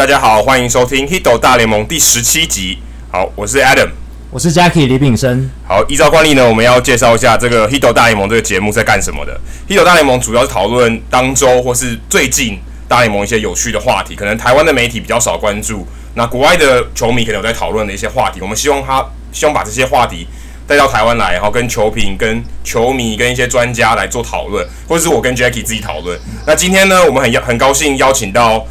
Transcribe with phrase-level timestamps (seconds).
[0.00, 2.78] 大家好，欢迎收听《Hito 大联盟》第十七集。
[3.12, 3.90] 好，我是 Adam，
[4.30, 5.50] 我是 Jackie 李炳生。
[5.68, 9.38] 好，依照惯例呢，我们要介绍一下这个《Hito 大联盟》这个节目在干什么的。
[9.70, 12.58] 《Hito 大联盟》主要是讨论当周或是最近
[12.88, 18.40] 大联盟一些有趣的话题，可能台湾的媒体比较少关注，那国外的球迷可能有在讨论的一些话题。
[18.40, 20.26] 我们希望他希望把这些话题
[20.66, 26.18] 带到台湾来，然后跟球评、跟球迷、跟一些专家来做讨论，或者是我跟 Jackie 自己讨论。
[26.46, 28.66] 那今天呢，我们很很高兴邀请到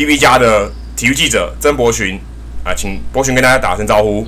[0.00, 2.18] PP 家的体育记者曾博群
[2.64, 4.26] 啊，请博群跟大家打声招呼。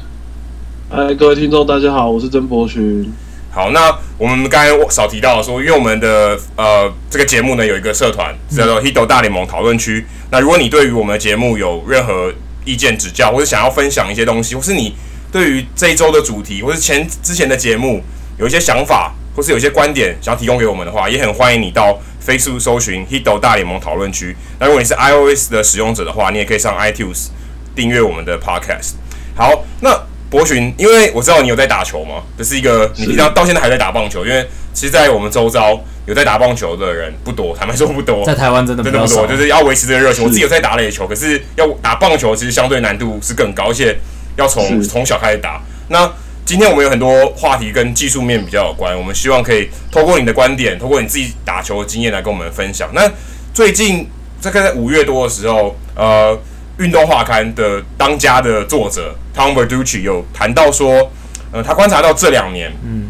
[0.90, 3.10] 嗨，各位听众，大家好，我是曾博群。
[3.50, 10.04] 好，那我们刚才少提到说，因为我们的呃这个节目呢有一个社团叫做 Hito 大联盟讨论区。
[10.30, 12.30] 那如果你对于我们的节目有任何
[12.66, 14.94] 意见指教，或是想要分享一些东西，或是你
[15.32, 18.02] 对于这一周的主题，或是前之前的节目
[18.38, 24.36] 有一些想法，或是有一些观点想要提供给我们的话，也很欢迎你到 Facebook 搜寻 Hito 大联盟讨论区。
[24.58, 27.28] 那如果你是 iOS 的使用者的话，你也可以上 iTunes
[27.74, 28.92] 订阅我们的 Podcast。
[29.34, 29.98] 好，那
[30.30, 40.24] 博勋，因为我知道你有在打球嘛，这是一个你平常到现在还在打棒球，因为其实，在我们周遭有在打棒球的人不多，坦白说不多，在台湾真的真的不多，就是要维持这个热情。
[40.24, 43.96] 我自己有在打垒球，可是要打棒球，其实相对难度是更高，而且。
[44.34, 45.60] 要从从小开始打。
[45.88, 46.10] 那
[46.44, 52.90] 今天我们有很多话题跟技术面比较有关，我们希望可以透过你的观点，透过你自己打球的经验来跟我们分享。
[52.92, 53.10] 那
[53.54, 54.08] 最近
[54.42, 56.36] 大概在五月多的时候，呃，
[56.78, 61.10] 运动画刊的当家的作者 Tom Verducci 有谈到说，
[61.52, 63.08] 呃，他观察到这两年，嗯，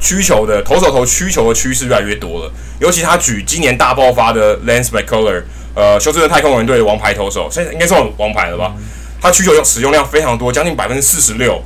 [0.00, 2.52] 曲球的投手投曲球的趋势越来越多了。
[2.80, 5.42] 尤其他举今年大爆发的 Lance McCuller，
[5.74, 8.74] 呃，休斯顿太空人队的王牌投手，现在应该算王牌了吧？
[9.20, 11.62] 他曲球用使用量非常多，将近百分之四十六，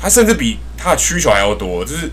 [0.00, 2.10] 他甚至比他的曲球还要多，就是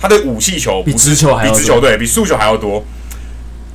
[0.00, 2.84] 他的武器球比直球还要，比直球对比速球还要多。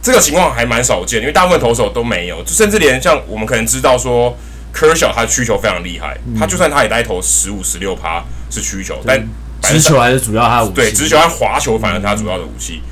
[0.01, 4.35] 这个情况还蛮少见，因为大部分投手都没有，就甚至连像我们可能知道说
[4.73, 9.23] ，Kershaw 他的曲球非常厉害，嗯、他就算他也带投十五十六趴是曲球，但
[9.61, 12.81] 直球还是主要他的武器，对直球和滑球反而是他主要的武器。
[12.85, 12.87] 嗯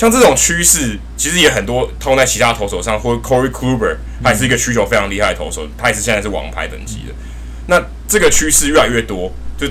[0.00, 7.12] 像这种趋势，其实也很多通在其他投手上，或者 Corey Kluber，他也是一个曲球非常厉害的投手，他也是现在是王牌等级的。
[7.66, 9.66] 那这个趋势越来越多，就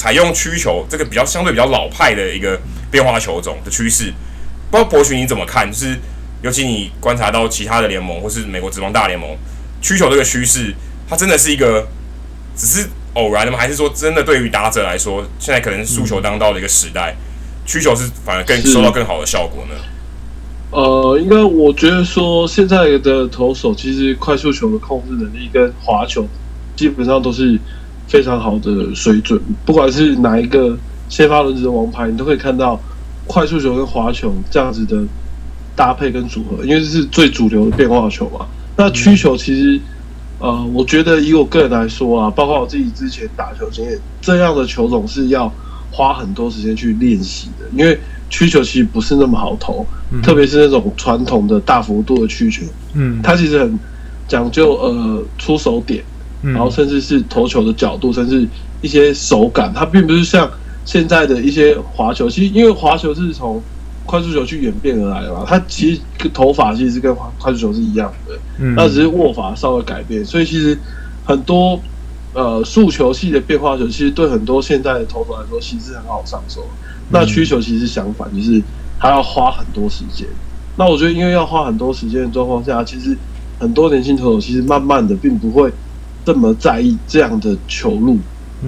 [0.00, 2.58] 采用曲球这个比较相对比较老派的一个
[2.90, 4.10] 变化球种的趋势。
[4.70, 5.70] 不知道博群你怎么看？
[5.70, 5.94] 就是
[6.40, 9.36] 尤其你观察到其他的联盟，或是美国职棒大联盟，
[9.82, 10.74] 曲球这个趋势，
[11.06, 11.86] 它真的是一个
[12.56, 13.58] 只是偶然的吗？
[13.58, 17.14] 还是说真的对于打者来说，现在可能速球当道的一个时代？
[17.66, 19.74] 曲球是反而更收到更好的效果呢？
[20.70, 26.26] 呃，应该我觉得说，现在的投手其实快速球的控制能力跟滑球
[26.74, 27.60] 基本上都是
[28.10, 29.40] 非常好的水准。
[29.64, 30.76] 不管是哪一个
[31.08, 32.78] 先发轮子的王牌，你都可以看到
[33.26, 35.02] 快速球跟滑球这样子的
[35.74, 38.44] 搭配跟组合，因为这是最主流的变化球嘛。
[38.76, 39.80] 那曲球其实，
[40.38, 45.50] 呃，我觉得以我个人来说啊，包括我自己之前打球经验，这样的球种是要。
[45.92, 47.98] 花很多时间去练习的，因为
[48.28, 53.76] 曲球其实不是那么好投，嗯、特别是那种传统的大幅度的曲球，嗯，它其实很
[54.28, 56.04] 讲究呃出手点，
[56.42, 58.46] 然后甚至是投球的角度，甚至
[58.80, 60.50] 一些手感，它并不是像
[60.84, 63.62] 现在的一些滑球，其实因为滑球是从
[64.06, 66.00] 快速球去演变而来的嘛，它其实
[66.32, 70.78] 投法其实是跟快速球是一样的，嗯，那只是握法稍微改变，所以其实
[71.24, 71.80] 很多。
[72.32, 76.64] 呃，速球系的变化球其实对很多现在的投手来说，其实很好上手。
[77.08, 78.62] 那曲球其实相反，就是
[79.00, 80.28] 它要花很多时间。
[80.76, 83.18] 那我觉得，因为要花很多时间的状况下，其实
[83.58, 85.72] 很多年轻投手其实慢慢的并不会
[86.24, 88.18] 这么在意这样的球路，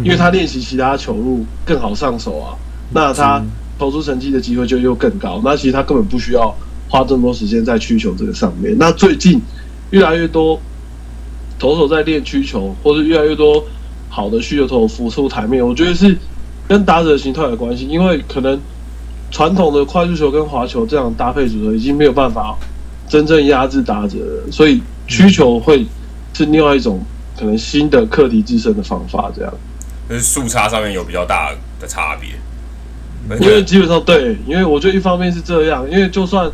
[0.03, 2.55] 因为他练习其他球路更好上手啊。
[2.93, 3.43] 那他
[3.79, 5.41] 投出成绩的机会就又更高。
[5.45, 6.55] 那其实他根本不需要
[6.89, 8.77] 花这么多时间在曲球这个上面。
[8.79, 9.41] 那最近
[9.91, 10.61] 越来越多。
[11.59, 13.65] 投手在练曲球，或是越来越多
[14.09, 16.19] 好的曲球投手浮出台面，我觉得是
[16.67, 17.87] 跟打者的形态有关系。
[17.87, 18.59] 因为可能
[19.31, 22.59] 传统的快速球跟滑球这样搭配组合已经没有办法
[23.09, 25.87] 真正压制打者了，所以曲球会
[26.35, 27.01] 是另外一种
[27.43, 29.31] 可能新的课题自身的方法。
[29.35, 29.53] 这样，
[30.09, 32.31] 就是速差上面有比较大的差别。
[33.41, 36.51] 因为基本上对，因为我觉得一方面是这样，因为就算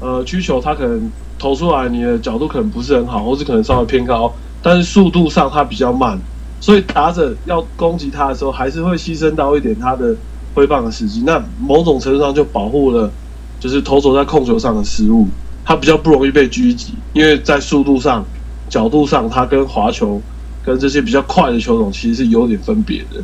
[0.00, 1.10] 呃曲球它可能。
[1.38, 4.32] 投出来，你的角度可能不是很好，或是可能稍微偏高，
[4.62, 6.16] 但是速度上它比较慢，
[6.60, 10.14] 所以打者要攻击它的时候，还是会牺牲到一点它的
[10.54, 11.24] 挥棒的时机。
[11.26, 13.10] 那某种程度上就保护了，
[13.58, 15.26] 就是投手在控球上的失误，
[15.64, 18.24] 它比较不容易被狙击，因为在速度上、
[18.72, 20.18] 角度上，它跟滑球
[20.64, 23.22] 跟这些比较快的球种其实是有点分别的。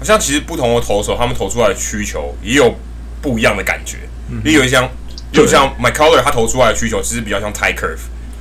[0.00, 2.74] 好像其实不同的投手，他们投出来的曲球也有
[3.22, 3.98] 不一样的感觉，
[4.44, 4.88] 也有一项。
[5.32, 7.98] 就像 McCullers 他投出来的曲球，其实比较像 tight curve，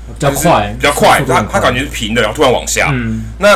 [0.08, 2.90] 比较快，比较快，他他感觉是平的，然后突然往下。
[2.94, 3.56] 嗯，那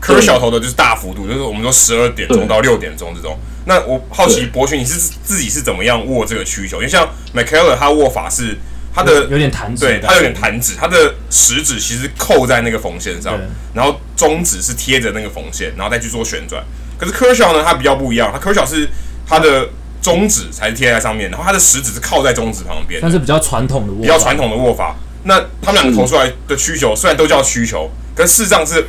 [0.00, 3.36] Kershaw 投的就是大幅度，就是我们说十二点钟到六点钟这种。
[3.66, 6.78] 那我好奇博勋，你是自己是怎么样握这个曲球？
[6.78, 8.56] 因为像 McKellar 他握法是
[8.98, 13.38] 他的有点弹指，对，他有点弹指，他的食指其实扣在那个缝线上，
[13.72, 16.60] 然后中指是贴着那个缝线，然后再去做旋转。
[16.98, 18.88] 可是 Kershaw 呢，他比较不一样，他 Kershaw 是
[19.24, 19.68] 他的
[20.02, 24.96] 中指才是贴在上面，然后他的食指是靠在中指旁边，但是比较传统的握法，比较传统的握法。
[25.22, 28.84] 那他们两个投出来的需求虽然都叫需求，可是事实上是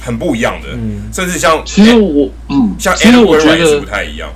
[0.00, 4.30] 很不一样的，嗯，甚至像其实我嗯，像 Wainwright 也是不太一样。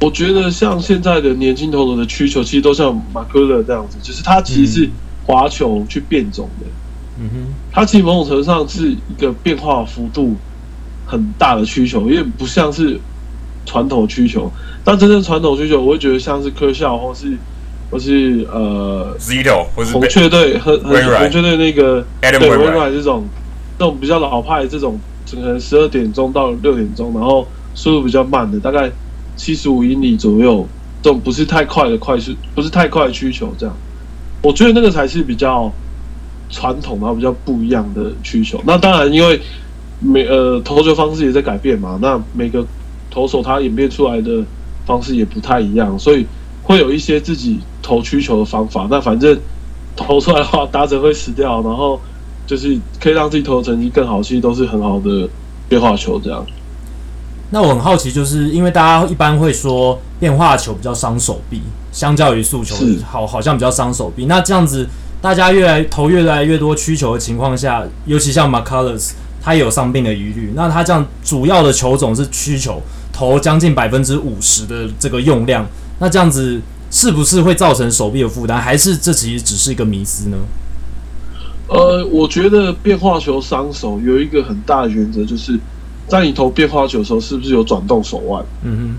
[0.00, 4.90] 我觉得像现在的年轻投手的需求，其实都像马克勒这样子，就是他其实是
[5.26, 6.66] 滑球去变种的。
[7.20, 10.34] 嗯哼，他其实某种程度上是一个变化幅度
[11.04, 12.98] 很大的需求，因为不像是
[13.66, 14.50] 传统需求。
[14.82, 17.36] 但真正传统需求，我会觉得像是科校或是
[17.90, 23.28] 或是呃，Zito 或是红雀队和红雀队那个 Adam 对 Wainwright 这种
[23.78, 24.98] 这种比较老派这种，
[25.30, 28.90] 可能十二点钟到六点钟，然后速度比较慢的，大概。
[29.40, 30.68] 七十五英里左右，
[31.00, 33.74] 这种不是太快的快速，不是太快的曲球，这样，
[34.42, 35.72] 我觉得那个才是比较
[36.50, 38.60] 传统，然后比较不一样的曲球。
[38.66, 39.40] 那当然，因为
[39.98, 42.62] 每呃投球方式也在改变嘛，那每个
[43.10, 44.44] 投手他演变出来的
[44.84, 46.26] 方式也不太一样，所以
[46.62, 48.86] 会有一些自己投曲球的方法。
[48.90, 49.40] 那反正
[49.96, 51.98] 投出来的话，打者会死掉，然后
[52.46, 55.26] 就是可以让自己投的成绩更好，其实都是很好的
[55.66, 56.44] 变化球这样。
[57.52, 61.60] 那我很好奇，就是因为大家一般会说变化球比较伤手臂，
[61.90, 64.26] 相较于速球，好好像比较伤手臂。
[64.26, 64.86] 那这样子，
[65.20, 70.52] 大家越来投越来越多曲球的情况下，尤其像 McCullers，他也有伤病的疑虑。
[70.54, 72.80] 那他这样主要的球种是曲球，
[73.12, 75.66] 投将近百分之五十的这个用量，
[75.98, 78.60] 那这样子是不是会造成手臂的负担？
[78.60, 80.36] 还是这其实只是一个迷思呢？
[81.66, 85.58] 呃，我觉得变化球伤手有一个很大的原则就是。
[86.10, 88.44] 在你投变化球的时候，是不是有转动手腕？
[88.64, 88.96] 嗯哼，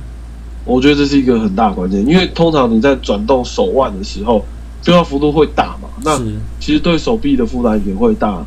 [0.64, 4.46] 我觉得这是一个很大的关键，因为通常你在转动手腕的时候，
[4.86, 6.18] 变化幅度会大嘛，那
[6.60, 8.42] 其实对手臂的负担也会大。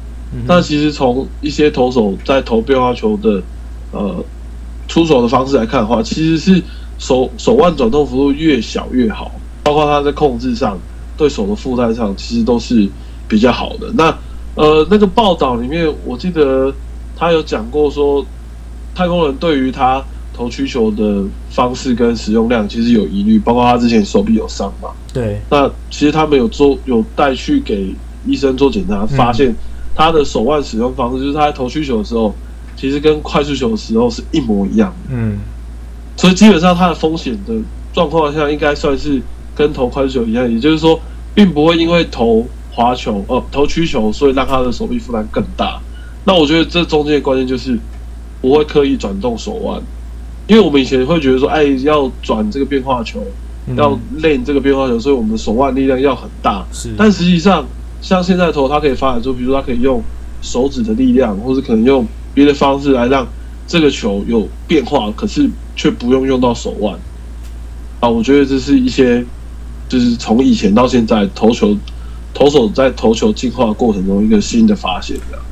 [0.49, 3.43] 但其实从一些投手在投变化球的
[3.93, 4.25] 呃
[4.89, 6.63] 出手的方式来看的话，其实是
[6.99, 9.31] 手手腕转动幅度越小越好，
[9.63, 10.79] 包括他在控制上
[11.19, 12.89] 对手的负担上，其实都是
[13.29, 13.93] 比较好的。
[13.93, 14.17] 那
[14.55, 16.73] 呃那个报道里面，我记得
[17.15, 18.25] 他有讲过说。
[18.95, 20.03] 太空人对于他
[20.33, 24.91] 投曲球的方式跟使用量其实有疑虑，包括他之前手臂有伤嘛。
[25.13, 25.41] 对。
[25.51, 27.95] 那其实他们有做有带去给
[28.27, 29.55] 医生做检查，发现
[29.95, 32.35] 他的手腕使用方式，就是他在投曲球的时候，
[32.77, 35.15] 其实跟快速球的时候是一模一样的。
[35.15, 35.39] 嗯。
[36.17, 37.55] 所以基本上他的风险的
[37.93, 39.23] 状况下，应该算是
[39.55, 41.01] 跟投快速球一样，也就是说，
[41.35, 45.81] 并不会因为投滑球呃投曲球，所以让他的手臂负担更大。
[46.25, 47.79] 那我觉得这中间的关键就是。
[48.45, 49.81] 不会刻意转动手腕，
[50.47, 53.19] 因为我们以前会觉得说，哎，要转这个变化球，
[53.67, 56.63] 嗯、要练这个变化球，所以我们的手腕力量要很大。
[56.71, 57.67] 是，但实际上，
[58.03, 60.03] 像现在投，它可以发展出，比如说它可以用
[60.43, 63.27] 手指的力量，或是可能用别的方式来让
[63.67, 66.95] 这个球有变化，可是却不用用到手腕。
[68.01, 69.25] 啊，我觉得这是一些，
[69.89, 71.75] 就是从以前到现在投球，
[72.35, 75.43] 投手在投球进化过程中一个新的发现，这样。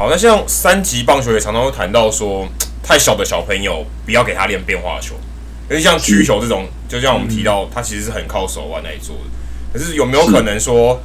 [0.00, 2.48] 好，那像三级棒球也常常会谈到说，
[2.82, 5.14] 太小的小朋友不要给他练变化球，
[5.68, 9.24] 因为像曲球这种，就像我们提到，它其实是很靠手腕来做的。
[9.74, 11.02] 可是有没有可能说，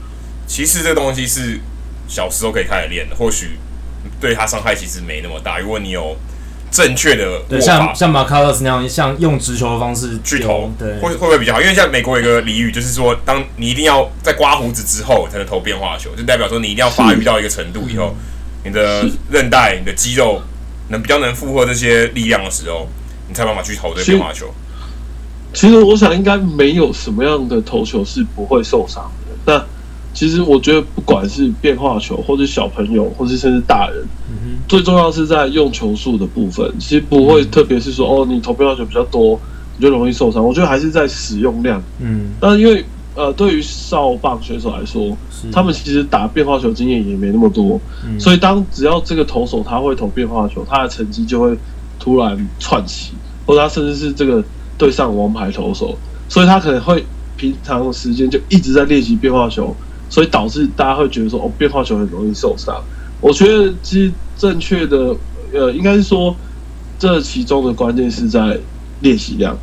[0.48, 1.60] 其实这个东西是
[2.08, 3.16] 小时候可以开始练的？
[3.18, 3.58] 或许
[4.22, 5.60] 对他伤害其实没那么大。
[5.60, 6.16] 如果你有
[6.72, 11.62] 正确的，对，像像马卡洛斯那样，像用直球的方式去投，对，会会不会比较好？
[11.62, 18.16] 因为像美国有一个俚语，就是说，当你一定要在刮胡子之后才能投变化球，就代表说你一定要发育到一个程度以后。
[18.66, 20.42] 你的韧带、你的肌肉
[20.90, 22.88] 能比较能负荷这些力量的时候，
[23.28, 24.48] 你才有办法去投这个变化球。
[25.54, 29.36] 其实我想应该没有什么样的投球是不会受伤的。
[29.46, 29.64] 那
[30.14, 36.74] 其实我觉得不管是变化球，或是小朋友，或是甚至大人，嗯，最重要是在用球数的部分。
[36.80, 39.40] 其实不会特别是说哦，你投变化球比较多，
[39.78, 40.44] 你就容易受伤。
[40.44, 41.82] 我觉得还是在使用量。
[42.00, 42.84] 嗯，但因为。
[43.16, 45.18] 呃，对于少棒选手来说，
[45.52, 51.58] 他们其实打变化球经验也没那么多，嗯、所以当只要这个投手他会投变化球，他的成绩就会
[51.98, 53.14] 突然窜起，
[53.46, 54.44] 或者他甚至是这个
[54.78, 57.06] 对上王牌投手，所以他可能会
[57.38, 59.74] 平常的时间就一直在练习变化球，
[60.10, 62.76] 所以导致大家会觉得说，哦，变化球很容易受伤。
[63.22, 65.16] 我觉得其实正确的，
[65.54, 66.36] 呃，应该是说
[67.00, 68.60] 这其中的关键是在
[69.00, 69.58] 练习量。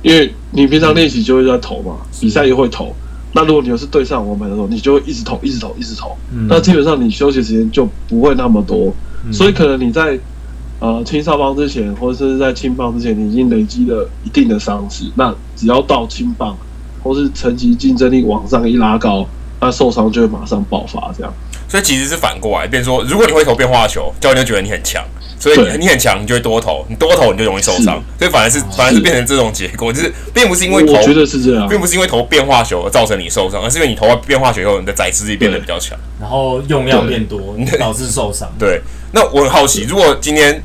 [0.00, 2.94] 因为你平常练习就会在投嘛，比赛也会投，
[3.34, 6.16] 那如果你又是对上王牌的时候，你就会一直投，一直投，一直投。
[6.32, 8.92] 嗯、那基本上你休息时间就不会那么多，
[9.26, 10.18] 嗯、所以可能你在
[10.80, 15.04] 呃青少棒之前，或者是在青棒之前，你已经累积了一定的伤势。
[15.16, 16.56] 那只要到青棒，
[17.02, 19.26] 或是成绩竞争力往上一拉高，
[19.60, 21.12] 那受伤就会马上爆发。
[21.16, 21.32] 这样，
[21.68, 25.04] 所以其实是反过来，变成说，如果你会投变化球，教练就觉得你很强。
[25.40, 38.52] 所以你很强，你就会多投，你多投你就容易受伤，所以反而是反而是变成这种结果，就是并不是因为投，我觉得是这样，并不是因为投变化球而造成你受伤，而是因为你投完变化球以后，你的载质力变得比较强，然后用量变多，导致受伤。
[38.58, 38.80] 对，
[39.12, 40.60] 那我很好奇，如果今天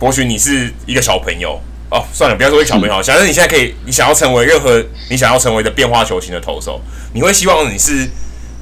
[0.00, 6.80] 博学你是一个小朋友哦，算了，不要说一个小朋友，假设你现在可以，你想要成为任何你想要成为的变化球型的投手，
[7.12, 8.08] 你会希望你是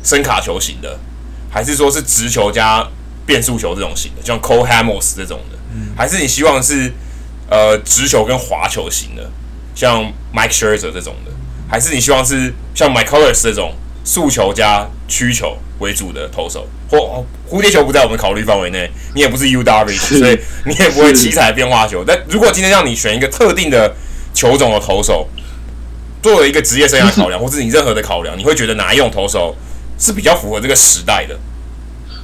[0.05, 0.99] 声卡球型的，
[1.53, 2.85] 还是说是直球加
[3.27, 5.59] 变速球这种型的，像 Cole Hamels 这种的？
[5.97, 6.93] 还是你希望是
[7.49, 9.31] 呃直球跟滑球型的，
[9.75, 10.03] 像
[10.35, 11.31] Mike Scherzer 这种的，
[11.69, 16.67] 还是你希望是像 Mike Collins 这种速球加曲球为主的投手？
[16.91, 22.05] 或蝴蝶球不在我们考虑范围内，你也不是 Darvish，所以你也不会七彩变化球。
[22.07, 23.95] 但如果今天让你选一个特定的
[24.35, 25.27] 球种的投手，
[26.23, 29.57] 作为一个职业生涯考量， 或是你任何的考量，你会觉得哪一种投手
[30.03, 31.39] 是比较符合这个时代的？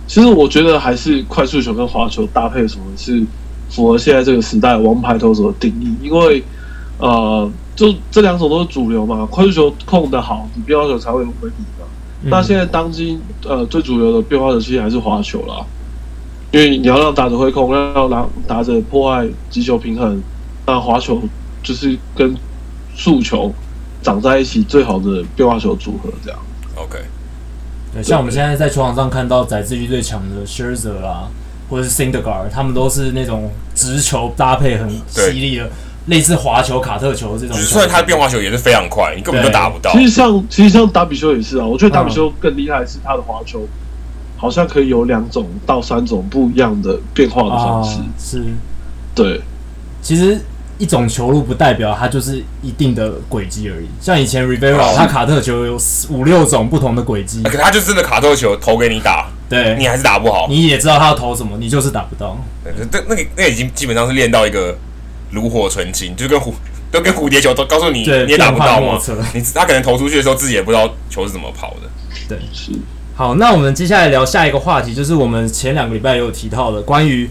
[0.08, 3.23] 其实我觉得还是快速球跟滑球搭配，什么是
[3.70, 5.94] 符合现在这个时代王牌投手的定义？
[6.02, 6.42] 因为
[6.99, 9.25] 呃，就这两种都是主流嘛。
[9.30, 11.87] 快速球控得好，你变化球才会有回比嘛。
[12.25, 15.64] 嗯、那现在当今呃最主流的变化球其实还是滑球啦，
[16.50, 20.20] 因为你要让打者挥控，要让打者破坏击球平衡，
[20.66, 21.23] 那滑球
[21.62, 22.35] 就是跟
[22.97, 23.54] 速球
[24.02, 26.40] 长在一起最好的变化球组合，这样。
[26.75, 26.99] OK。
[27.92, 31.28] 对，像我们现在在球场上看到载脂率最强的 Scherzer 啦，
[31.71, 35.71] 或者是 Syndergaard，他们都是那种直球搭配很犀利的，
[36.07, 37.57] 类似滑球、卡特球这种。
[37.57, 39.92] 虽然他的变化球也是非常快，你根本就打不到。
[39.92, 43.66] 其实像其实像达比修也是啊，我觉得达比修更厉害的是他的滑球，
[44.37, 47.99] 好像可以有两种到三种不一样的变化的方式。
[48.18, 48.45] 是，
[49.14, 49.40] 对，
[50.02, 50.40] 其实。
[50.78, 53.87] 一种球路不代表它就是一定的轨迹而已。
[54.00, 60.47] 像以前 Rivera，他卡特球有五六种不同的轨迹，可他就真的卡特球投给你打，对，你还是打不好。
[60.49, 62.38] 你也知道他要投什么，你就是打不到。
[62.62, 64.78] 对，那那个那已经基本上是练到一个
[65.32, 66.52] 炉火纯青，就跟蝴
[66.92, 69.00] 都跟蝴蝶球都告诉你你也打不到嘛。
[69.35, 71.88] 你他可能投出去的时候自己也不知道球是怎么跑的。
[72.28, 72.70] 对，是。
[73.16, 77.28] 好，那我们接下来聊下一个话题，就是我们前两个礼拜也有提到的关于。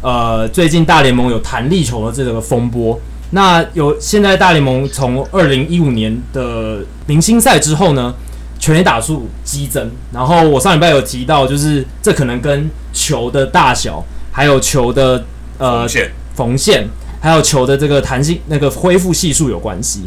[0.00, 2.98] 呃，最近大联盟有弹力球的这个风波，
[3.30, 8.14] 那有现在大联盟从二零一五年的明星赛之后呢，
[8.60, 15.24] 全垒打数激增，然后我上礼拜有提到，就是这可能跟球的大小，还有球的
[15.58, 16.88] 呃缝线，缝线，
[17.20, 20.02] 还有球的这个弹性那个恢复系数有关系。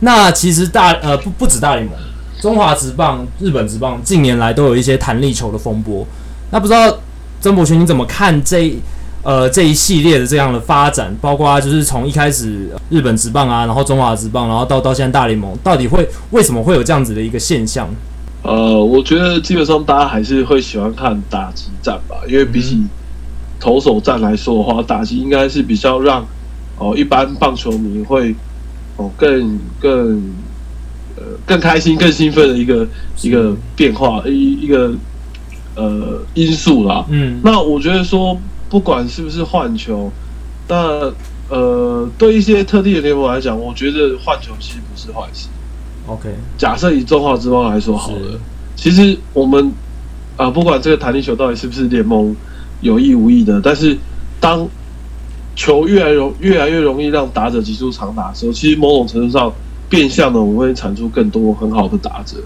[0.00, 1.94] 那其实大呃不不止大联盟，
[2.40, 6.06] 中华职棒、日本职棒近年来都有一些弹力球的风波。
[6.50, 6.98] 那不知道
[7.42, 8.74] 曾博群你怎么看这？
[9.26, 17.88] 呃，这一系列的这样的发展，包括就是从一开始日本职棒啊，然后中华职棒，然后到到现在大联盟，到底会为什么会有这样子的一个现象？
[18.44, 22.80] 呃，我觉得基本上大家还是会喜欢看打击战吧，因为比起
[23.58, 26.22] 投手战来说的话，打击应该是比较让
[26.78, 28.30] 哦、呃、一般棒球迷会
[28.96, 30.22] 哦、呃、更更
[31.16, 32.86] 呃更开心、更兴奋的一个
[33.22, 34.94] 一个变化一一个
[35.74, 37.04] 呃因素啦。
[37.08, 38.38] 嗯，那我觉得说。
[38.68, 40.10] 不管是不是换球，
[40.68, 41.12] 那
[41.48, 45.48] 呃，对一些特定的联盟来讲，我觉得换球其实不是坏事。
[46.06, 48.40] OK，假设以中华之邦来说好了，
[48.74, 49.66] 其实我们
[50.36, 52.34] 啊、呃，不管这个弹力球到底是不是联盟
[52.80, 53.96] 有意无意的，但是
[54.40, 54.68] 当
[55.54, 59.52] 球越来容越来越容易让打者击出长打的时候，其实某种程度上
[59.88, 62.36] 变相的我们会产出更多很好的打者，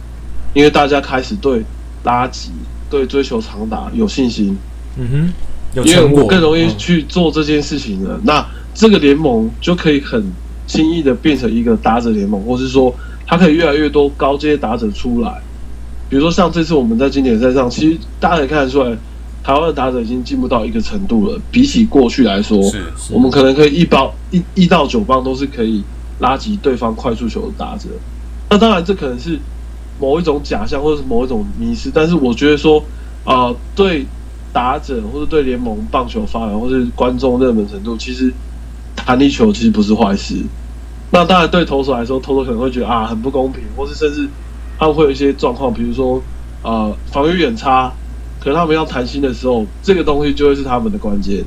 [0.53, 1.63] 因为大家开始对
[2.05, 2.51] 拉击、
[2.91, 4.59] 对追求长打有信心。
[4.97, 5.33] 嗯哼。
[5.75, 10.21] 因为我更容易去做这件事情了，那这个联盟就可以很
[10.67, 12.93] 轻易的变成一个打者联盟，或是说
[13.25, 15.41] 它可以越来越多高阶打者出来。
[16.09, 18.91] 比如说像这次我们在经典赛上，其实大家可以看得出来，
[19.45, 21.41] 台湾的打者已经进步到一个程度了。
[21.53, 22.59] 比起过去来说，
[23.13, 25.85] 我们可能可以一包一一到九棒都是可以
[26.19, 27.89] 拉及对方快速球的打者。
[28.49, 29.39] 那当然这可能是
[30.01, 32.83] 某一种假象，或者是某一种迷失，但是我觉得说
[33.23, 34.05] 啊、呃，对。
[34.53, 38.33] 打者或者对联盟棒球发展，或是观众热门程度，其实
[38.97, 40.37] 弹力球其实不是坏事。
[41.13, 44.29] 那当然对投手来说，投手可能会觉得啊很不公平，或是甚至
[44.79, 46.23] 他们会有一些状况，比如说
[46.63, 47.93] 啊、防御远差，
[48.39, 51.45] 可能他们要弹心的时候，这个东西就会是他们的关键。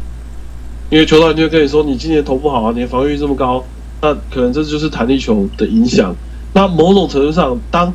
[0.90, 3.64] 因为球团就会跟你说，你今年投不好啊，你的防御这么高，
[4.02, 6.16] 那可能这就是弹力球的影响。
[6.54, 7.92] 那某种程度上，当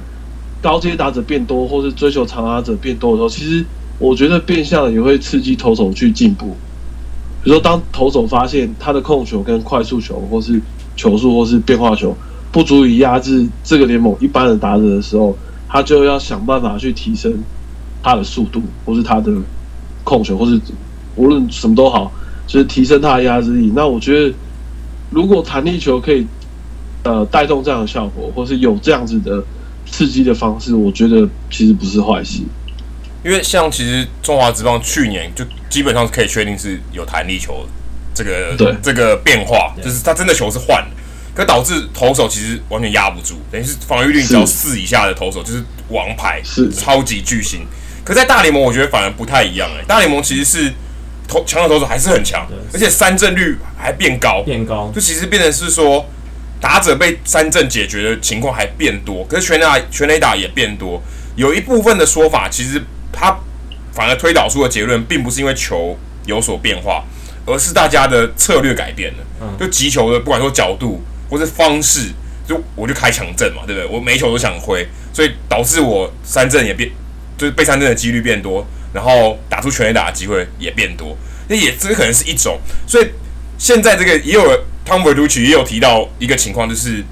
[0.61, 3.65] 高阶打者变多，或是追求长打者变多的时候，其实
[3.99, 6.57] 我觉得变相也会刺激投手去进步。
[7.43, 10.61] 比如说，当投手发现他的控球跟快速球，或是
[10.97, 12.17] 球速，或是变化球
[12.51, 15.37] 不足以压制这个联盟一般的打者的时候，
[15.69, 17.33] 他就要想办法去提升
[18.03, 19.33] 他的速度，或是他的
[20.05, 20.61] 控球，或是
[21.17, 22.13] 无论什么都好，
[22.47, 23.73] 就是提升他的压制力。
[23.75, 24.35] 那我觉得，
[25.11, 26.27] 如果弹力球可以
[27.05, 29.43] 呃带动这样的效果，或是有这样子的
[29.87, 32.43] 刺激的方式，我觉得其实不是坏事。
[33.25, 37.67] 因为像其实中华职棒去年就基本上可以确定是有弹力球
[38.15, 38.73] 这个对。
[38.81, 40.91] 这个变化，就是他真的球是换的，
[41.35, 46.71] 可导致投手其实完全压不住，等于是防御率只要四以下的投手就是王牌，是。
[46.73, 47.67] 超级巨星。
[48.05, 50.73] 可在大联盟，我觉得反而不太一样哎、欸，大联盟其实是
[51.27, 56.07] 投强的投手还是很强，而且三振率还变高，变高，就其实变成是说
[56.61, 61.03] 打者被三振解决的情况还变多，可是全打全垒打也变多，
[61.37, 62.81] 有一部分的说法其实。
[63.19, 63.37] 他
[63.93, 67.03] 反而推导出的结论，并不是因为球有所变化，
[67.45, 69.19] 而是大家的策略改变了。
[69.59, 72.13] 就击球的，不管说角度或是方式，
[72.47, 73.87] 就我就开强阵嘛，对不对？
[73.87, 76.91] 我每一球都想挥，所以导致我三振也变，
[77.37, 81.17] 就是被三振的几率变多，然后打出全垒打的机会也变多。
[81.49, 82.59] 那也这个可能是一种。
[82.87, 83.09] 所以
[83.59, 84.43] 现在这个也有
[84.87, 87.05] Tom Verducci 也有提到一个情况，就是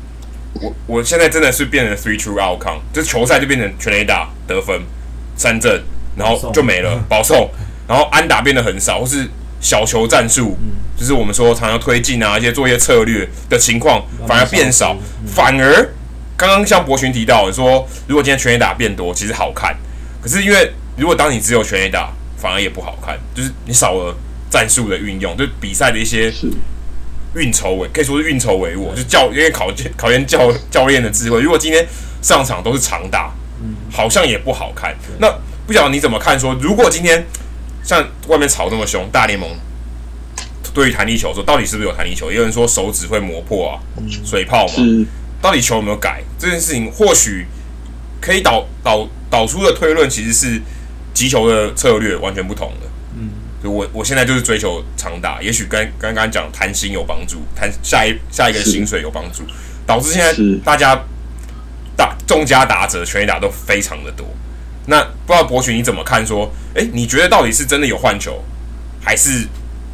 [0.55, 4.83] 我我现在真的是变成 three true outcome，就是球赛就变成全垒打得分
[5.37, 5.83] 三振。
[6.17, 7.49] 然后就没了，保送，
[7.87, 9.29] 然后安打变得很少，或是
[9.61, 10.57] 小球战术，
[10.97, 14.97] 就是我们说常常推进啊，一些作业策略的情况反而变少，
[15.27, 15.95] 反而
[16.37, 19.77] 刚刚像博群提到的说，如果今天全垒打变多，其实好看，
[20.23, 24.17] 可是因为如果当你只有全垒打，反而也不好看，就是你少了
[24.49, 26.33] 战术的运用，就比赛的一些
[27.35, 31.87] 运筹帷，可以说是运筹帷幄，就教因为考考验教教练的智慧，如果今天
[32.23, 33.33] 上场都是长打，
[33.91, 35.29] 好像也不好看，那。
[35.67, 36.39] 不晓得你怎么看？
[36.39, 37.27] 说如果今天
[37.83, 39.49] 像外面吵那么凶，大联盟
[40.73, 42.31] 对于弹力球说，到底是不是有弹力球？
[42.31, 43.75] 也有人说手指会磨破啊，
[44.25, 44.75] 水泡嘛。
[45.41, 46.23] 到底球有没有改？
[46.39, 47.47] 这件事情或许
[48.21, 50.61] 可以导导导出的推论，其实是
[51.13, 52.87] 击球的策略完全不同的。
[53.17, 53.31] 嗯，
[53.63, 59.43] 我我现在就是追求长打，也许跟刚刚讲弹心有帮助，弹下一下一个薪水有帮助，
[59.87, 60.99] 导致现在大家
[61.97, 64.27] 打众家打者全垒打都非常的多。
[64.87, 66.25] 那不知道博群你怎么看？
[66.25, 68.43] 说，诶、欸，你觉得到底是真的有换球，
[69.03, 69.47] 还是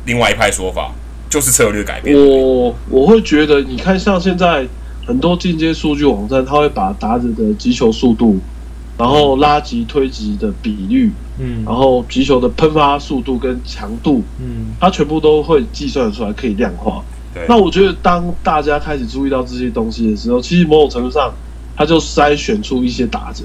[0.05, 0.93] 另外一派说法，
[1.31, 2.15] 就是策略改变？
[2.17, 4.67] 我我会觉得，你看像现在
[5.07, 8.39] 很多进阶数据网站，他会把打者的击球速度，
[8.99, 17.03] 然后拉击推击的比率，嗯，然后击球的喷发速度跟强度，嗯，它全部都会计算出来，可以量化。
[17.33, 17.45] 对。
[17.49, 21.33] 那我觉得，当大家开始注意到这些东西的时候，其实某种程度上，
[21.75, 23.43] 他就筛选出一些打者。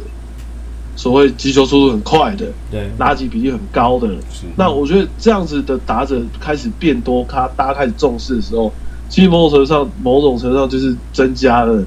[0.97, 4.47] 所谓击球速度很快的，对，拉击比例很高的，是。
[4.55, 8.73] 那我觉得这样子的打者开始变多，他大家开始重视的时候，
[9.07, 11.83] 其实某种程度上，某种程度上就是增加了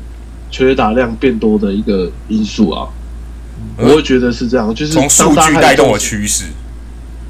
[0.48, 2.86] 缺打量变多的一个因素啊。
[3.58, 6.44] 嗯、我会觉得是这样，就是从数据带动的趋势。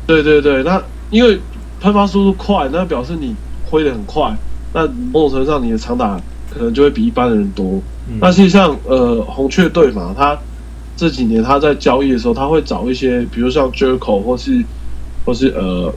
[0.07, 1.41] 对对对，那因为
[1.81, 3.35] 喷发速度快，那表示你
[3.71, 4.37] 挥的很快，
[4.75, 6.21] 那某种程度上你的长打
[6.53, 7.81] 可能就会比一般的人多。
[8.11, 10.39] 嗯、那其实像呃红雀队嘛，他。
[10.97, 14.63] 这几年他在交易的时候，他会找一些，比如像 Jerko 或是
[15.25, 15.93] 或是呃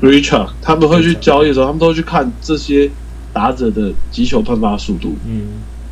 [0.00, 2.90] Richard，他们会去交易的时候，他们都会去看这些
[3.32, 5.14] 打者的击球喷发速度。
[5.28, 5.42] 嗯，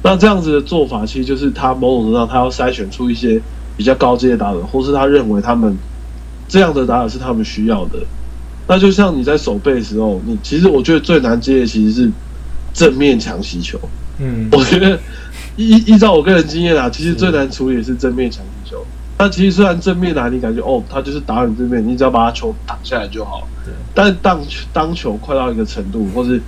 [0.02, 3.40] 那这样子的做法，其实就是他某种程度上，他要筛选出一些
[3.76, 5.76] 比较高阶的打者，或是他认为他们
[6.48, 8.00] 这样的打者是他们需要的。
[8.66, 12.10] 那就像你在守备的时候，你其实我觉得最难接的其实是
[12.74, 13.78] 正面强袭球。
[14.18, 14.98] 嗯，我觉得。
[15.56, 18.84] 依依照我个人经验啊，其实最难处理的是正面抢击球。
[19.18, 23.48] 那其实虽然正面来，你感觉哦，他就是打你正面，你只要把他球挡下来就好。
[23.64, 23.72] 对。
[23.94, 24.40] 但当
[24.72, 26.38] 当球快到一个程度，或是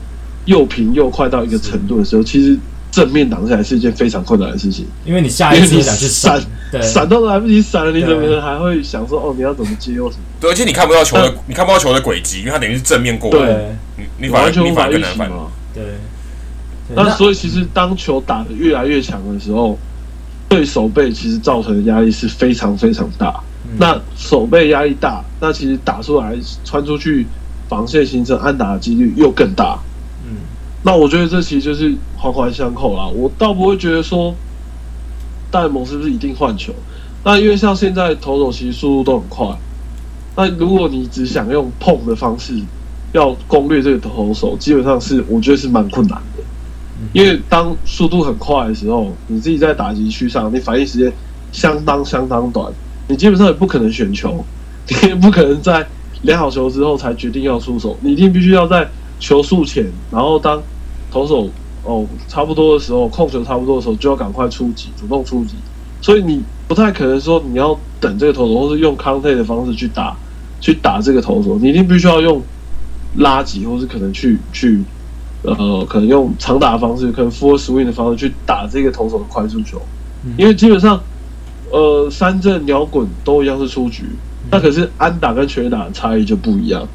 [0.44, 2.58] 又平又快到一个程度的时候，其实
[2.90, 4.86] 正面挡下来是一件非常困难的事情。
[5.06, 6.38] 因为你下一次想去闪，
[6.82, 10.22] 闪都来不及闪了，你怎么还会想说哦，你要怎么接或什么？
[10.38, 13.46] 对，而且你看不到球的，你看不到球的轨迹，因为它等于是正面过来。
[13.46, 13.76] 对。
[13.96, 15.30] 你你反而你反而更难反。
[15.74, 15.82] 对。
[16.94, 19.78] 那所以其实当球打得越来越强的时候，
[20.48, 23.40] 对手背其实造成的压力是非常非常大。
[23.76, 27.26] 那手背压力大，那其实打出来穿出去
[27.68, 29.78] 防线形成安打的几率又更大。
[30.26, 30.36] 嗯，
[30.82, 33.06] 那我觉得这其实就是环环相扣啦。
[33.06, 34.34] 我倒不会觉得说
[35.50, 36.72] 大联盟是不是一定换球？
[37.24, 39.46] 那因为像现在投手其实速度都很快。
[40.34, 42.54] 那如果你只想用碰的方式
[43.12, 46.42] 要攻略这个投手，基本上是我觉得是蛮困难的。
[47.12, 51.12] 因为当速度很快的时候，你自己在打击区上，你反应时间
[51.52, 52.72] 相当相当短，
[53.06, 54.44] 你基本上也不可能选球，
[54.88, 55.86] 你也不可能在
[56.22, 58.88] 量好球之后才决定要出手，你一定必须要在
[59.20, 60.60] 球速前，然后当
[61.10, 61.48] 投手
[61.84, 65.54] 哦差不多的时候，控球差不多的时候，就要赶快出击，主动出击。
[66.00, 70.16] 所以你不太可能说你要等这个投手，或是用 contact 的方式去打，
[70.60, 72.40] 去打这个投手，你一定必须要用
[73.16, 74.82] 拉击，或是可能去去
[75.42, 79.80] 呃，可能用长打的方式，可能 full swing 的方式去打这个投手的快速球，
[80.36, 81.00] 因为基本上
[81.70, 84.04] 呃三振鸟滚都一样是出局，
[84.50, 86.86] 那可是安打跟全垒打的差异就不一样。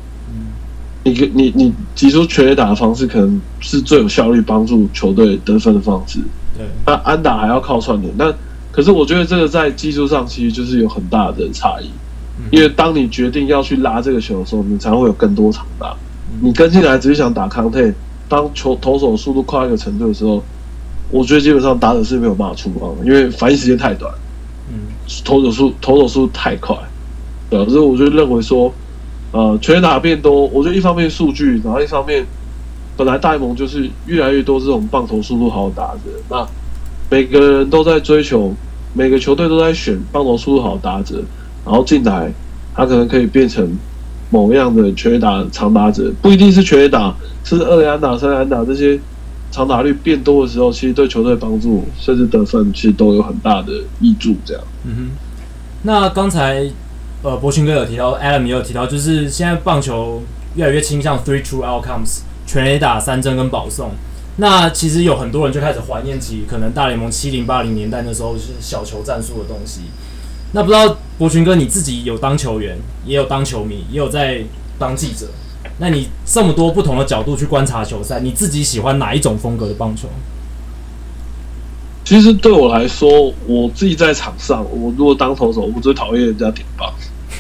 [1.04, 6.20] 你你你提出全垒打的方式，可能是最有效率帮助球队得分的方式。
[6.58, 8.34] 对，那安打还要靠串联，那。
[8.72, 11.92] 可是我觉得这个在技术上其实就是有很大的差异，
[12.50, 15.96] 因为当你决定要去拉这个球的时候，你才会有更多长打。
[16.42, 17.94] 你跟进来只是想打 contact，
[18.30, 20.44] 当球投手速度快一个程度的时候，
[21.12, 24.14] 我觉得基本上打者是没有办法出棒的，因为反应时间太短，
[24.70, 24.76] 嗯
[25.24, 26.76] 投手速投手速度太快。
[27.50, 28.74] 对，所以我就认为说，
[29.32, 32.26] 呃，全打变多，我觉得一方面数据，然后一方面
[32.98, 36.48] 本来大联盟就是越来越多这种棒头速度好打者，那。
[37.12, 38.56] 每个人都在追求，
[38.94, 41.22] 每个球队都在选棒头速度好的打者，
[41.64, 42.32] 然后进来，
[42.74, 43.78] 他可能可以变成
[44.34, 49.00] 某样的全垒打长打者，不一定是全垒打，是二垒安打、三垒安打这些
[49.52, 54.36] 长打率变多的时候，其实对球队帮助甚至得分，其实都有很大的益助。
[54.44, 55.10] 这样，嗯哼。
[55.84, 56.68] 那刚才
[57.22, 60.24] 呃，博群哥有提到，Adam 也有提到，就是现在棒球
[60.56, 63.92] 越来越倾向 three true outcomes，全垒打、三振跟保送。
[64.38, 69.82] 那其实有很多人就开始怀念起可能大联盟七零八零年代那时候就是小球战术的东西。
[70.54, 74.42] 那不知道博群哥你自己有当球员，也有当球迷，也有在
[74.80, 75.28] 当记者。
[75.80, 80.08] 那你这么多不同的角度去观察球赛，你自己喜欢哪一种风格的棒球？
[82.06, 86.94] 其实对我来说，我自己在场上，我如果当投手，我最讨厌人家点棒，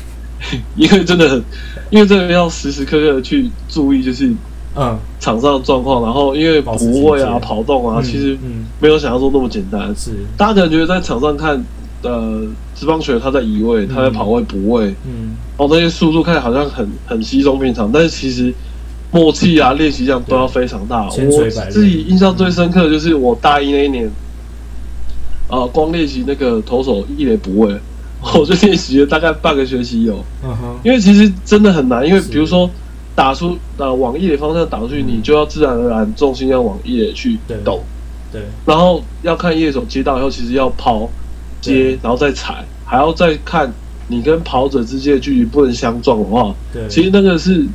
[0.75, 1.43] 因为真的很，
[1.89, 4.33] 因为这个要时时刻刻的去注意，就是。
[4.75, 8.35] 嗯，场上的状况，然后因为补位啊、跑动啊，其实
[8.79, 9.95] 没有想象中那么简单。
[9.95, 11.63] 是，大家可能觉得在场上看，
[12.03, 12.41] 呃，
[12.75, 18.53] 职棒球员他在移位，他在跑位、补位，嗯，哦，那些速度看起来好像很很稀松平常，但是其实
[19.11, 21.09] 默契啊、练习量都要非常大。
[21.09, 24.11] 我自己印象最深刻的就是我大一那一年，
[25.49, 27.75] 啊，光练习那个投手一垒补位，
[28.35, 30.23] 我就练习了大概半个学期有。
[30.43, 32.69] 嗯哼，因为其实真的很难，因为比如说。
[33.15, 37.83] 打出呃往一垒方向打出去，你就要自然而然重心要往一垒去抖，
[38.31, 41.07] 对，然后要看一垒手接到以后，其实要抛
[41.63, 43.71] 接，然后再踩，还要再看
[44.07, 47.65] 你跟跑者之间的距离不能相撞的话，对，其实那个是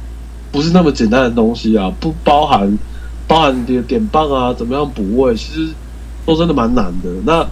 [0.53, 1.93] 不是那么简单的东西啊？
[1.99, 2.79] 不包含
[3.27, 5.69] 包含你的点棒啊，怎么样补位，其实
[6.27, 7.11] 都真的蛮难的。
[7.25, 7.47] 那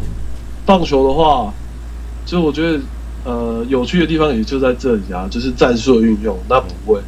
[0.64, 1.52] 棒球的话，
[2.24, 2.78] 就我觉得
[3.24, 7.00] 呃有趣的地方也就在这里啊，就是战术的运用，那补位。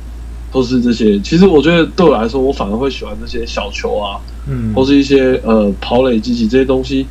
[0.51, 7.07] 都是这些，其实我觉得对我来说，我反而会喜欢这些小球啊，嗯，或是一些呃跑垒、积极这些东西，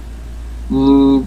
[0.72, 1.24] 嗯，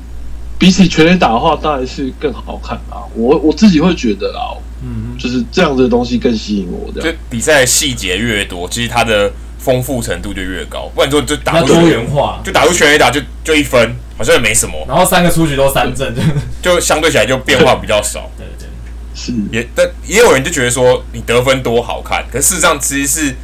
[0.60, 3.00] 比起全垒打的话，当然是更好看啊。
[3.14, 6.92] 我我自己会觉得啊，嗯，就是这样子的东西更吸引我。
[6.94, 10.90] 这样，就比赛细节越多，其实它的丰富程度就越高。
[10.94, 14.74] 不然说就打多元化，就打出全垒打就就一分，好像也没什么。
[14.86, 16.14] 然后三个出局都三振，
[16.60, 18.30] 就相对起来就变化比较少。
[18.36, 18.68] 对对。
[19.14, 23.34] 是也，但也有人就觉得说你得分多好看，可是事实上其实是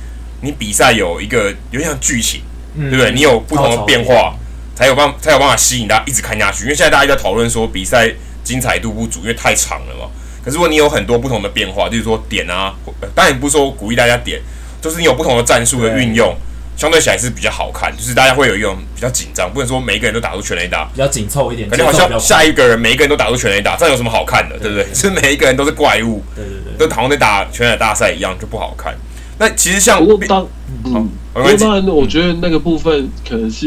[0.42, 2.42] 你比赛有一个有点像剧情，
[2.76, 3.12] 嗯、对不对？
[3.12, 4.34] 你有不同的变化，
[4.76, 6.64] 才有办才有办法吸引大家一直看下去。
[6.64, 8.08] 因为现在大家在讨论说比赛
[8.44, 10.08] 精彩度不足，因为太长了嘛。
[10.44, 12.72] 可是如果你有很多不同的变化，就是说点啊，
[13.14, 14.40] 当然不是说鼓励大家点，
[14.80, 16.36] 就是你有不同的战术的运用。
[16.76, 24.86] 相对起来是比较好看，就是大家会有一种比较紧张，不能说每一个人都打出全垒打，比较紧凑一点，感觉好像下一个人每一个人都打出全垒打，这样有什么好看的，对不对？
[24.94, 28.94] 是每一个人都是怪物，对对对，都好像在打全垒大赛一样，就不好看。
[29.38, 30.46] 那其实像不过当
[30.84, 33.66] 嗯，不过当然，我觉得那个部分可能是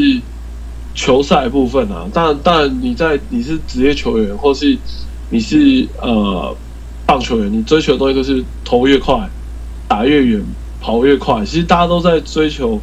[1.00, 2.06] 球赛部分啊。
[2.14, 4.78] 但但，你在你是职业球员，或是
[5.30, 6.56] 你是呃
[7.06, 9.30] 棒球员，你追求的东西就是投越快，
[9.88, 10.44] 打越远，
[10.82, 11.46] 跑越快。
[11.46, 12.80] 其实大家都在追求。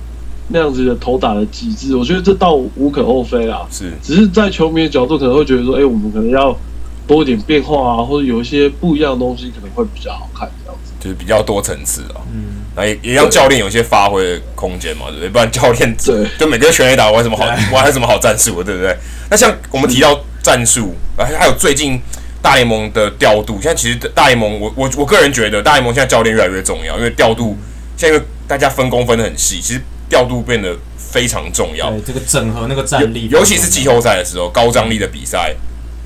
[0.49, 3.67] 那样子的投打的机制，我觉得这倒无可厚非啊。
[3.69, 6.57] 是，只是在球迷的角度可能会觉得说，哎、欸，我们可能要
[7.05, 10.93] 多一点变化啊，或者有一些不一样的东西，可能会比较好看这样子。
[11.01, 12.23] 就是比较多层次啊。
[12.33, 15.29] 嗯，那也也让教练有一些发挥的空间嘛，对不对？
[15.31, 18.97] 不然教练对，就每个全垒打玩什么好玩，什么好战术，对不对？
[19.31, 22.01] 那像我们提到战术，还还有最近
[22.41, 27.57] 大联盟的调度，现在其实大联盟，我我我个人觉得大联盟现在教练越来越重要，因为调度
[27.97, 29.81] 现在因为大家分工分得很细，其实。
[30.09, 31.91] 调度变得非常重要。
[31.91, 35.53] 对，这个整合那个战力，尤其是季后赛的时候，高张力的比赛，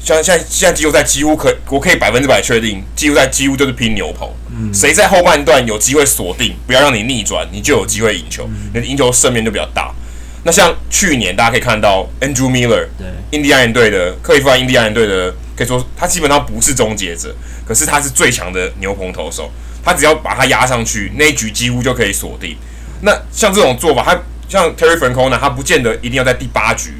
[0.02, 4.28] 像现在现在季后赛几乎可我可以百分之百确定，季后赛几乎就是拼牛棚。
[4.50, 9.94] 嗯，谁在后半段有机会锁定，不要让你逆转，你就有机会赢球，你的赢球胜面就比较大。
[10.42, 17.34] 那像去年大家可以看到，Andrew Miller，对，印第安人队的克利夫兰印第安人队的，可以说他基本上不是终结者，
[17.66, 19.52] 可是他是最强的牛棚投手，
[19.84, 22.56] 他只要把他压上去，那一局几乎就可以锁定。
[23.02, 26.94] 那像这种做法，他像 Terry Francona，他不见得一定要在第八局。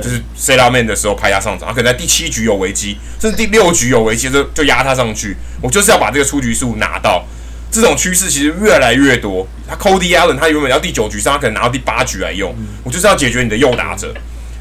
[0.00, 5.36] 就是 set up man 的时候拍他上场，他可能在第七局有危机，甚至第六局有危机，就就压他上去。
[5.60, 7.24] 我就是要把这个出局数拿到。
[7.70, 9.48] 这种趋势其实越来越多。
[9.66, 12.54] 他 Cody Allen 他原本要第九局上，他可能拿到第八局来用。
[12.84, 14.14] 我就是要解决你的右打者。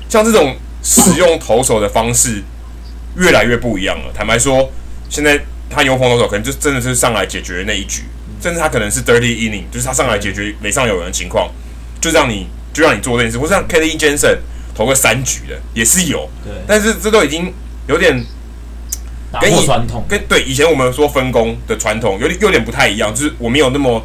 [0.08, 2.41] 像这种使用投手的方式
[3.17, 4.06] 越来越不一样了。
[4.13, 4.72] 坦白说，
[5.10, 5.38] 现在
[5.70, 8.04] 他牛棚投手可能就真的是上来解决那一局，
[8.41, 11.52] 甚至他可能是 dirty inning，就是他上来解决垒上有人的情况，
[12.00, 13.38] 就让你就让你做这件事。
[13.38, 14.38] 或者像 Kenley Jansen。
[14.74, 17.54] 投个三局的也是有，对，但是这都已经
[17.88, 18.24] 有点
[19.40, 24.04] 跟传统，跟对以前我们说分工的传统有点有点不太一样，就是我没有那么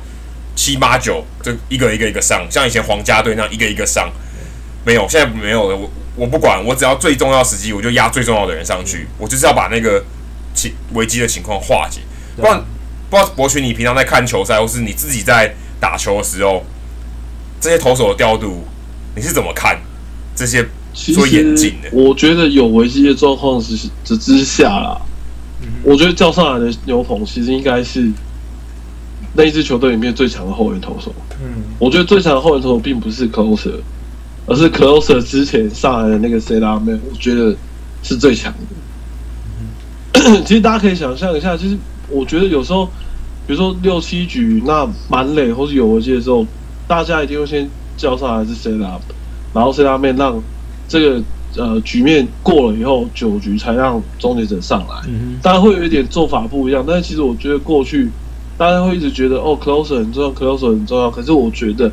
[0.54, 4.10] 七八九就一个一个一个上，像以前皇家队那样一个一个上，
[4.84, 5.76] 没有，现在没有了。
[5.76, 10.02] 我我不管，我只要最重要时机我就压最重要的人上去，我就是要把那个
[10.54, 12.00] 情危机的情况化解。
[12.36, 12.58] 不然
[13.10, 16.64] 不知道博群，你平常在看球赛或是你自己在打球的时候，
[17.60, 18.66] 这些投手的调度
[19.14, 19.78] 你是怎么看？
[20.36, 25.00] 这些做眼镜的，我觉得有危机的状况之之之下啦，
[25.62, 28.08] 嗯、我觉得叫上来的牛棚其实应该是
[29.34, 31.14] 那一支球队里面最强的后援投手。
[31.42, 33.80] 嗯，我觉得最强的后援投手并不是 closer，
[34.46, 37.56] 而是 closer 之前上来的那个 setup man，我觉得
[38.02, 40.20] 是最强的。
[40.20, 41.76] 嗯、 其实大家可以想象一下，就是
[42.08, 42.86] 我觉得有时候，
[43.46, 46.46] 比如说六七局那满垒或是有危机的时候，
[46.86, 49.00] 大家一定会先叫上来是 setup。
[49.56, 50.38] 然后是他们让
[50.86, 51.22] 这个
[51.56, 54.96] 呃局面过了以后，九局才让终结者上来。
[55.08, 58.10] 嗯，当然会有一点做法不一样，但是其实我觉得过去
[58.58, 61.10] 大家会一直觉得哦，closer 很重要，closer 很重要。
[61.10, 61.90] 可是我觉得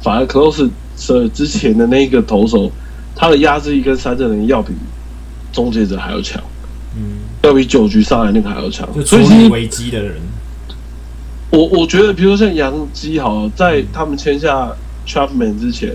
[0.00, 0.70] 反而 closer
[1.32, 2.72] 之前的那个投手，
[3.14, 4.72] 他的压制力跟三振能力要比
[5.52, 6.42] 终结者还要强。
[6.96, 8.88] 嗯，要比九局上来那个还要强。
[8.94, 10.14] 就处理危机的人，
[11.50, 14.72] 我我觉得，比如说像杨基，好了，在他们签下
[15.06, 15.94] Chapman 之前。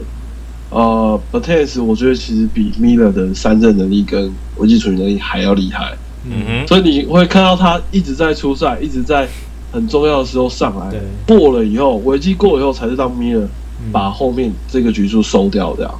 [0.70, 5.98] 呃 Betances 我觉得其实比 Miller 的三振能力跟危机处理能力还要厉害。
[6.30, 9.26] 嗯哼，所以你会看到他一直在出赛，一直在
[9.72, 10.94] 很重要的时候上来，
[11.26, 13.48] 过了以后，危机过了以后，才是让 Miller
[13.94, 16.00] 把后面这个局数收掉这样。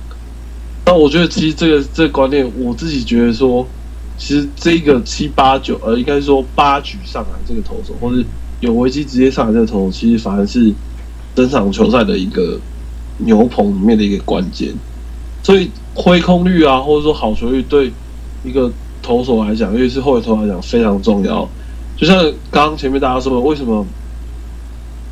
[0.86, 3.66] 那我觉得其实这个这个观念，我自己觉得说，
[4.18, 8.26] 其实这个七八九呃，应该说八局上来这个投手，或是
[8.60, 10.74] 有危机直接上来这个投手，其实反而是
[11.34, 12.60] 整场球赛的一个。
[13.18, 14.74] 牛棚里面的一个关键，
[15.44, 17.92] 所以挥空率啊，或者说好球率，对
[18.44, 21.48] 一个投手来讲，尤其是后卫投手来讲非常重要。
[21.96, 22.18] 就像
[22.52, 23.86] 刚刚前面大家说的，为什么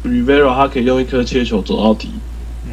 [0.04, 2.10] Rivera 他可以用一颗切球走到底，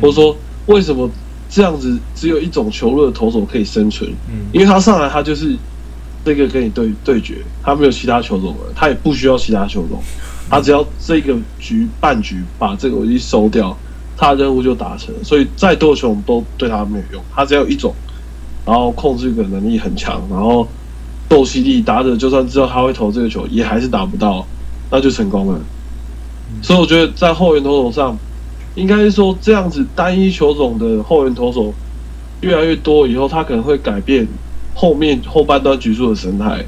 [0.00, 1.10] 或者说为什么
[1.48, 4.10] 这样子只有一种球路的投手可以生存？
[4.28, 5.56] 嗯因为他上来他就是
[6.24, 10.02] 这个跟你对对决，他没有其他球种了，他也不需要其他球种，
[10.50, 13.74] 他只要这个局半局把这个东西收掉。
[14.22, 17.22] 他的任务就达成了，所以再多的球都对他没有用。
[17.34, 17.92] 他只要有一种，
[18.64, 20.68] 然后控制的能力很强，然后
[21.28, 24.46] 斗气力，打者就算知道他会投这个球，也还是打不到，
[24.92, 25.58] 那就成功了。
[26.62, 28.16] 所以我觉得在后援投手上，
[28.76, 31.74] 应该是说这样子单一球种的后援投手
[32.42, 34.24] 越来越多以后，他可能会改变
[34.72, 36.64] 后面后半段局数的生态。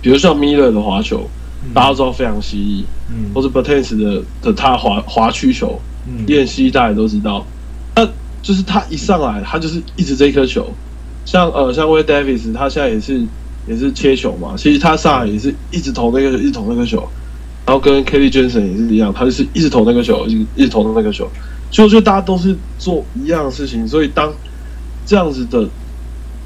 [0.00, 1.28] 比如像 Miller 的滑球，
[1.74, 5.80] 大家都知道非常犀利，嗯，或者 Betances 的的他滑滑曲球。
[6.06, 6.26] 嗯。
[6.26, 7.46] 练习大家都知道，
[7.94, 8.04] 那
[8.42, 10.66] 就是他一上来，他就是一直这一颗球，
[11.24, 13.24] 像呃像 Wade Davis，他现在也是
[13.68, 17.08] 也是切球嘛，其实他上来也是一直投那个一直投那个球，
[17.64, 21.30] 然后跟 Kenley Jansen 也是一样，他就是一直投那个球，一直一直投那个球，
[21.70, 24.32] 所以我觉得大家都是做一样的事情，所以当
[25.06, 25.68] 这样子的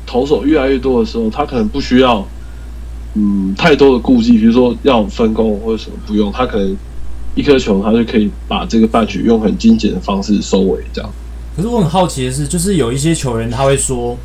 [0.05, 2.23] 投手越来越多的时候，他可能不需要
[3.17, 6.77] 嗯太多的顾忌，比如说要分工或者什么不用，他可能。
[7.37, 11.11] 一颗球，他就可以把这个半局用很精简的方式收尾，这样。
[11.55, 14.17] 可是我很好奇的是，就是有一些球员他会说，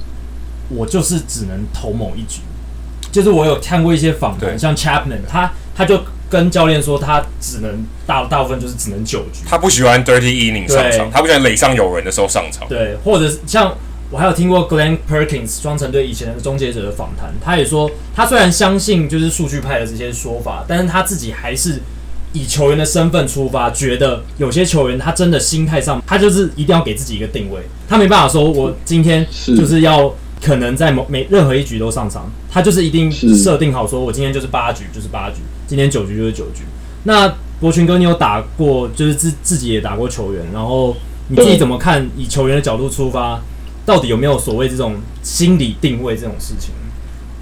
[0.69, 2.39] 我就是只能投某一局。
[3.11, 5.99] 就是我有看过一些访谈，像 Chapman，他他就
[6.29, 9.41] 跟教练说，他只能大大部分就是只能九局。
[9.45, 12.65] 他不喜欢 dirty inning 上场，他不喜欢垒上有人的时候上场。
[12.69, 13.75] 对，或者像
[14.11, 21.81] 我还有听过 Glenn Perkins 双城队以前的终结者的访谈，他也说，他虽然相信就是数据派的这些说法，但是他自己还是。
[22.33, 36.63] 以球员的身份出发，觉得有些球员他真的心态上，他就是一定要给自己一个定位，他没办法说，我今天就是要可能在某每任何一局都上场，他就是一定设定好，说我今天就是八局就是八局，今天九局就是九局。
[37.03, 40.95] 那博群哥，你有打过，就是自自己也打过球员，然后
[41.27, 42.09] 你自己怎么看？
[42.15, 43.41] 以球员的角度出发，
[43.85, 46.73] 到底有没有所谓这种心理定位这种事情？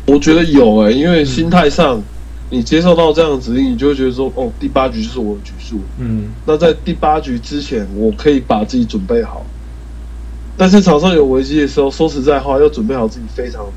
[0.05, 2.01] 我觉得有诶、欸，因为心态上，
[2.49, 5.79] 你接受到这样的指令，你就会觉得说，哦，第八局就是我的局数。
[5.99, 9.45] 嗯，那在第八局之前，我可以把自己准备好。
[10.57, 13.73] 但是场上有危机的时候，说实在话，要准备好自己非常难。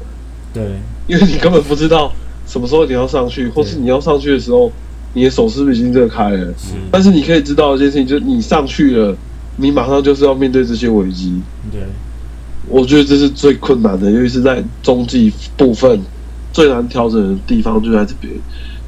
[0.55, 0.65] 对，
[1.07, 2.11] 因为你根本不知道
[2.47, 4.73] 什么时候你要上去，或是你要上去的时候，
[5.13, 6.47] 你的手是不是已经热开了？
[6.59, 6.75] 是。
[6.91, 9.15] 但是你可以知道一件事情，就是你上去了，
[9.57, 11.41] 你马上就是要面对这些危机。
[11.71, 11.83] 对，
[12.69, 16.01] 我觉得这是最困难的，尤其是在中继部分
[16.53, 18.33] 最难调整的地方就在这边。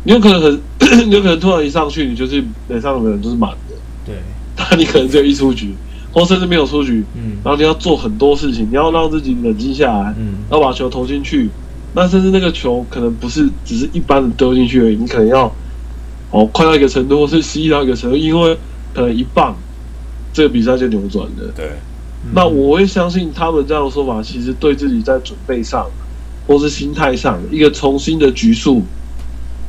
[0.05, 0.61] 你有可能很，
[1.09, 3.75] 你有可能突然一上去，你就是脸上的人都是满的。
[4.07, 4.15] 对，
[4.57, 5.75] 但你可能只有一出局。
[6.13, 11.51] 或甚至没有出局，嗯，然后你要做很多事情，你要让自己冷静下来，嗯，要把球投进去，
[11.93, 15.53] 那甚至那个球可能不是只是一般的丢进去而已，你可能要
[16.31, 18.57] 哦快到一个程度，或是失忆到一个程度，因为
[18.95, 19.57] 可能一棒，
[20.33, 21.53] 这个比赛就扭转了。
[21.57, 21.71] 对，
[22.33, 25.87] 那我会相信他们这样的说法，其实对自己在准备上，
[26.47, 28.83] 或是心态上一个重新的局数，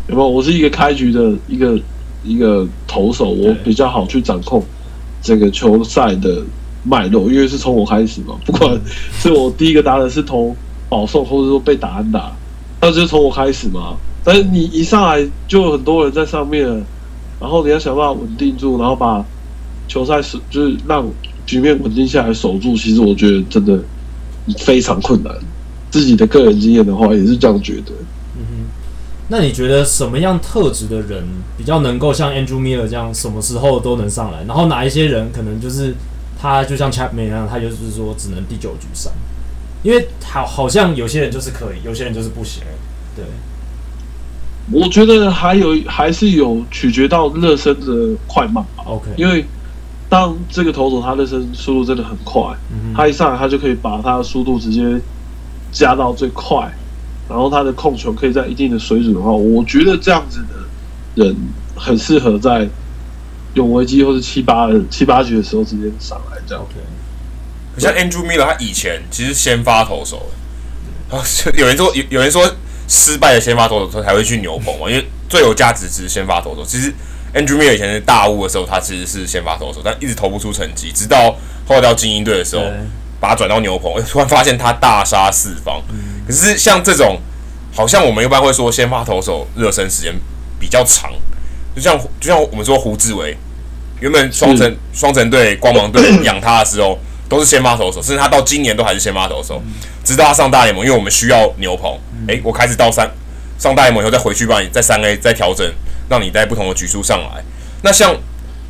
[0.07, 0.29] 有没有？
[0.29, 1.79] 我是一个开局的一个
[2.23, 4.63] 一个投手，我比较好去掌控。
[5.21, 6.43] 这个球赛的
[6.83, 8.79] 脉络，因为是从我开始嘛，不管
[9.19, 10.55] 是我第一个打的是投
[10.87, 12.31] 保送，或者说被打安打，
[12.79, 13.95] 那就是从我开始嘛。
[14.23, 16.63] 但是你一上来就有很多人在上面，
[17.39, 19.25] 然后你要想办法稳定住，然后把
[19.87, 21.03] 球赛是，就是让
[21.45, 22.75] 局面稳定下来守住。
[22.75, 23.79] 其实我觉得真的
[24.59, 25.33] 非常困难。
[25.91, 27.91] 自己的个人经验的话，也是这样觉得。
[28.37, 28.65] 嗯哼
[29.29, 31.23] 那你觉得什么样特质的人
[31.57, 34.43] 比较能够像 Andrew Miller 这样，什么时候都能上来？
[34.45, 35.95] 然后哪一些人可能就是
[36.39, 39.11] 他就像 Chapman 一样，他就是说只能第九局上，
[39.83, 42.61] 因为好好像有些人就是可以，有些人就是不行。
[43.15, 43.25] 对，
[44.69, 48.83] 我觉得还有还是有取决到热身的快慢吧。
[48.85, 49.45] OK，因为
[50.15, 54.81] 当这个投手他的身速度真的很快，嗯、他一上来他就可以把他的速度直接
[55.73, 56.73] 加到最快。
[57.27, 61.35] 然后他的控球可以在一定的水准的话，我觉得这样子的人
[61.75, 62.65] 很适合在
[63.55, 66.63] 永危机或是七八七八局的时候直接上来这样。
[66.63, 67.81] Okay.
[67.81, 70.27] 像 Andrew Miller 他以前其实先发投手，
[71.09, 71.25] 然后
[71.57, 72.49] 有人说有有人说
[72.87, 76.63] 失败的先发投手他才会去牛棚嘛，因为最有价值只是先发投手。
[76.63, 76.93] 其实
[77.35, 81.35] Andrew Miller 以前是大物的时候，他其实是先发投手，但一直投不出成绩，直到
[81.67, 82.63] 后来到精英队的时候，
[83.19, 85.81] 把他转到牛棚， 突然发现他大杀四方。
[86.25, 87.19] 可是像这种，
[87.73, 90.13] 好像我们一般会说先发投手热身时间
[90.59, 91.11] 比较长，
[91.75, 93.35] 就像就像我们说胡志伟，
[93.99, 99.61] 原本双城双城队、光芒队养他的时候都是先发投手，甚至他到今年都还是先发投手，
[100.05, 103.09] 直到他上大联盟，因为我们需要牛棚，诶，我开始到三
[103.59, 105.65] 上大联盟以后再回去帮你在三 A 再调整，
[106.09, 107.43] 让你在不同的局数上来。
[107.83, 108.13] 那像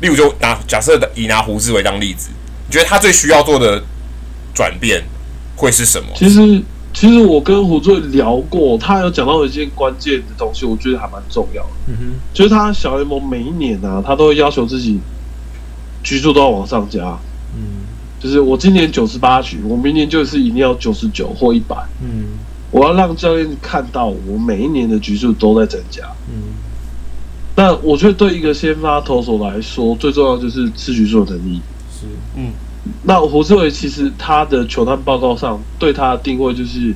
[0.00, 2.30] 例如就拿假设以拿胡志为当例子，
[2.66, 3.82] 你觉得他最需要做的
[4.54, 5.02] 转变
[5.56, 6.08] 会是什么？
[6.14, 6.62] 其实。
[6.94, 11.68] 其实我跟胡志聊过，他有讲到一件关键的东西，我觉得还蛮重要的。
[11.88, 14.98] 嗯哼，就是他小联盟每一年啊，他都会要求自己
[16.02, 17.18] 局数都要往上加。
[17.54, 17.84] 嗯，
[18.18, 21.76] 就是我今年九十八局，我明年就是一定要九十九或一百。
[22.00, 22.38] 嗯，
[22.70, 26.02] 我要让教练看到我每一年的局数都在增加。
[26.30, 26.54] 嗯，
[27.56, 31.60] 那我觉得对一个先发投手来说，最重要就是吃局数的能力。
[31.90, 32.52] 是，嗯。
[33.02, 36.94] 那胡志伟其实他的球探报告上对他的定位就是，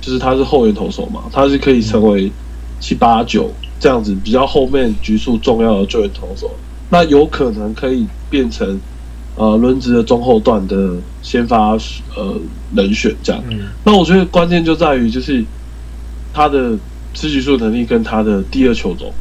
[0.00, 2.32] 就是他是后援投手嘛，他是可以成为
[2.80, 6.50] 七八九这样子比较后面局数重要的救援投手，
[6.88, 8.80] 那有可能可以变成
[9.36, 11.72] 呃轮值的中后段的先发
[12.16, 12.40] 呃
[12.74, 13.42] 人选这样。
[13.84, 15.44] 那我觉得关键就在于就是
[16.32, 16.72] 他的
[17.12, 19.12] 吃局数能力跟他的第二球种，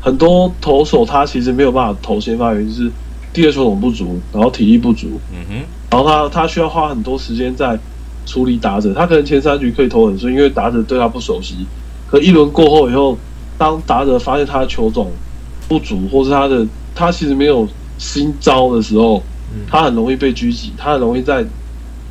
[0.00, 2.90] 很多投手他其实没有办法投先发，原因就是。
[3.32, 5.54] 第二球种不足，然后体力不足，嗯哼，
[5.88, 7.78] 然后他他需要花很多时间在
[8.26, 11.54] 处理打者，他可能前三局可以投很顺，因为打者对他不熟悉。
[12.08, 13.16] 可一轮过后以后，
[13.56, 15.12] 当打者发现他的球种
[15.68, 19.22] 不足，或是他的他其实没有新招的时候，
[19.68, 21.44] 他很容易被狙击，他很容易在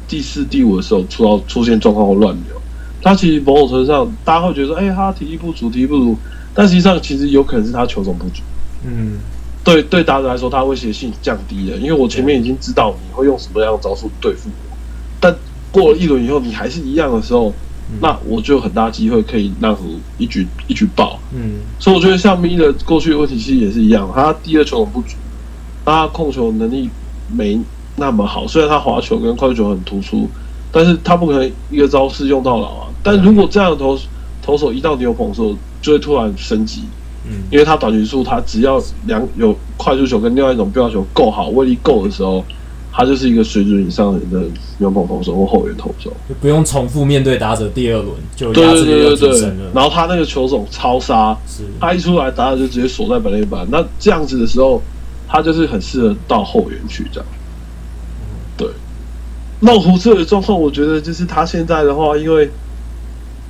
[0.08, 2.56] 第四、第五的时候出到出现状况或乱流。
[3.02, 6.18] 他其实某种程度上，大家会觉得说，哎、欸，他体力不足，体力不足，
[6.60, 8.42] 但实际上其实有可能是他球种不足，
[8.84, 9.18] 嗯。
[9.64, 14.76] 对对，打者来说，他威胁性降低了，因为我前面已经知道你会用什么样的招数对付我，
[15.22, 15.34] 但
[15.72, 17.54] 过了一轮以后，你还是一样的时候，
[18.02, 21.18] 那我就有很大机会可以让你一举一举爆。
[21.34, 25.16] 嗯，所以我觉得像咪的过去的问题其实也是一样，他第二球种不足，
[25.86, 26.90] 他控球能力
[27.32, 27.58] 没
[27.96, 30.28] 那么好，虽然他滑球跟快球很突出，
[30.72, 32.88] 但是他不可能一个招式用到老啊。
[33.04, 33.98] 但如果这样的投
[34.42, 36.84] 投手一到牛棚的时候，就会突然升级，
[37.26, 42.44] 嗯，因为他短局数，他只要两有快速球跟另外一种变化球够好，威力够的时候，
[42.92, 44.42] 他就是一个水准以上的
[44.78, 51.64] 牛棚投手或后援投手，就不用重复面对打者第二轮就对对对对对，然后他那个球种超杀，是。
[51.80, 54.82] 他一出来打者就直接锁在本垒板，那这样子的时候，
[55.28, 57.30] 他就是很适合到后援去这样。
[58.58, 58.68] 对，
[59.62, 62.50] 那胡子的状况，我觉得就是他现在的话，因为。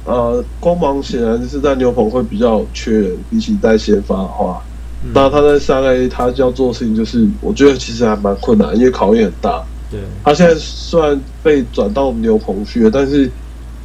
[0.10, 4.60] 呃，光芒显然是在牛棚会比较缺人，比起在先发的话，
[5.04, 9.64] 嗯、那他在三 A 他要做的事情就是，我觉得其实还蛮困难，因为考验很大。
[9.92, 13.30] 对，他现在虽然被转到牛棚去了，但是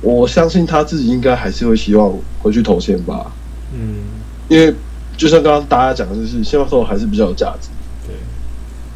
[0.00, 2.10] 我相信他自己应该还是会希望
[2.40, 3.30] 回去投先发。
[3.74, 3.96] 嗯，
[4.48, 4.74] 因为
[5.18, 7.68] 就像刚刚大家讲的，就是先发投还是比较有价值。
[8.06, 8.16] 对，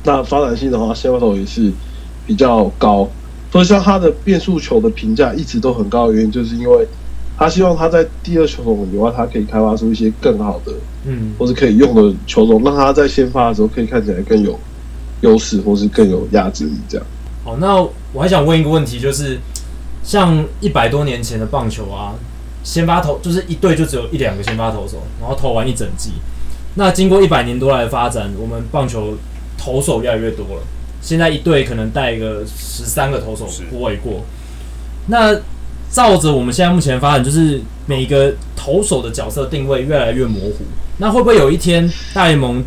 [0.02, 1.70] 那发展性的话，先发投也是
[2.26, 3.06] 比较高，
[3.52, 6.88] 所以像他的变速球的评价一直都很高的原因，就是因为。
[7.39, 10.72] 他希望他在第二球种以外，他可以开发出一些更好的，
[11.07, 14.59] 嗯，或是可以用的球种，让他在先发的时候可以看起来更有
[15.20, 16.72] 优势，或是更有压制力。
[16.89, 17.07] 这样。
[17.45, 17.76] 好，那
[18.12, 19.39] 我还想问一个问题，就是
[20.03, 22.14] 像一百多年前的棒球啊，
[22.64, 26.14] 先发投就是一队就只有一两个先发投手，然后投完一整季。
[26.74, 29.16] 那经过一百年多来的发展，我们棒球
[29.57, 30.62] 投手越来越多了，
[31.01, 34.24] 现在一队可能带一个十三个投手不为过。
[35.07, 35.34] 那
[35.91, 40.64] 照着我们现在目前发展，就是每一个投手的角色定位越来越模糊。
[40.99, 42.62] 那会不会有一天大联盟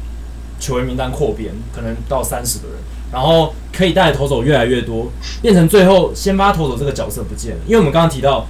[0.60, 2.78] 球员名单扩编，可能到三十个人，
[3.12, 5.12] 然后可以带的投手越来越多，
[5.42, 7.62] 变成最后先发投手这个角色不见了？
[7.66, 8.48] 因为我们刚刚提到，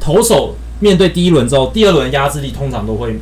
[0.00, 3.18] 投手面对第一轮之后，第二轮压制力通常都会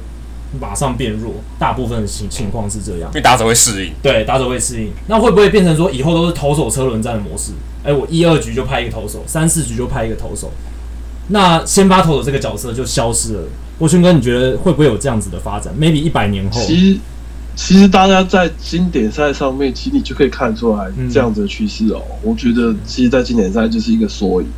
[0.58, 3.10] 马上变弱，大部分的情情况是这样。
[3.10, 4.90] 因为打者会适应，对，打者会适应。
[5.08, 7.52] 那会不会变成说以后都是投手车轮战的模式？
[7.84, 10.50] 哎，我一二局就派一个投手，三四局就派一个投手。
[11.28, 13.40] 那先发投手这个角色就消失了。
[13.78, 16.98] 国勋哥，你觉得会不会有这样子的发展？maybe 一百年后，其实
[17.54, 22.02] 其实大家在经典赛上面，其实你就可以看出来这样子的趋势哦。
[22.22, 24.48] 我觉得，其实，在经典赛就是一个缩影。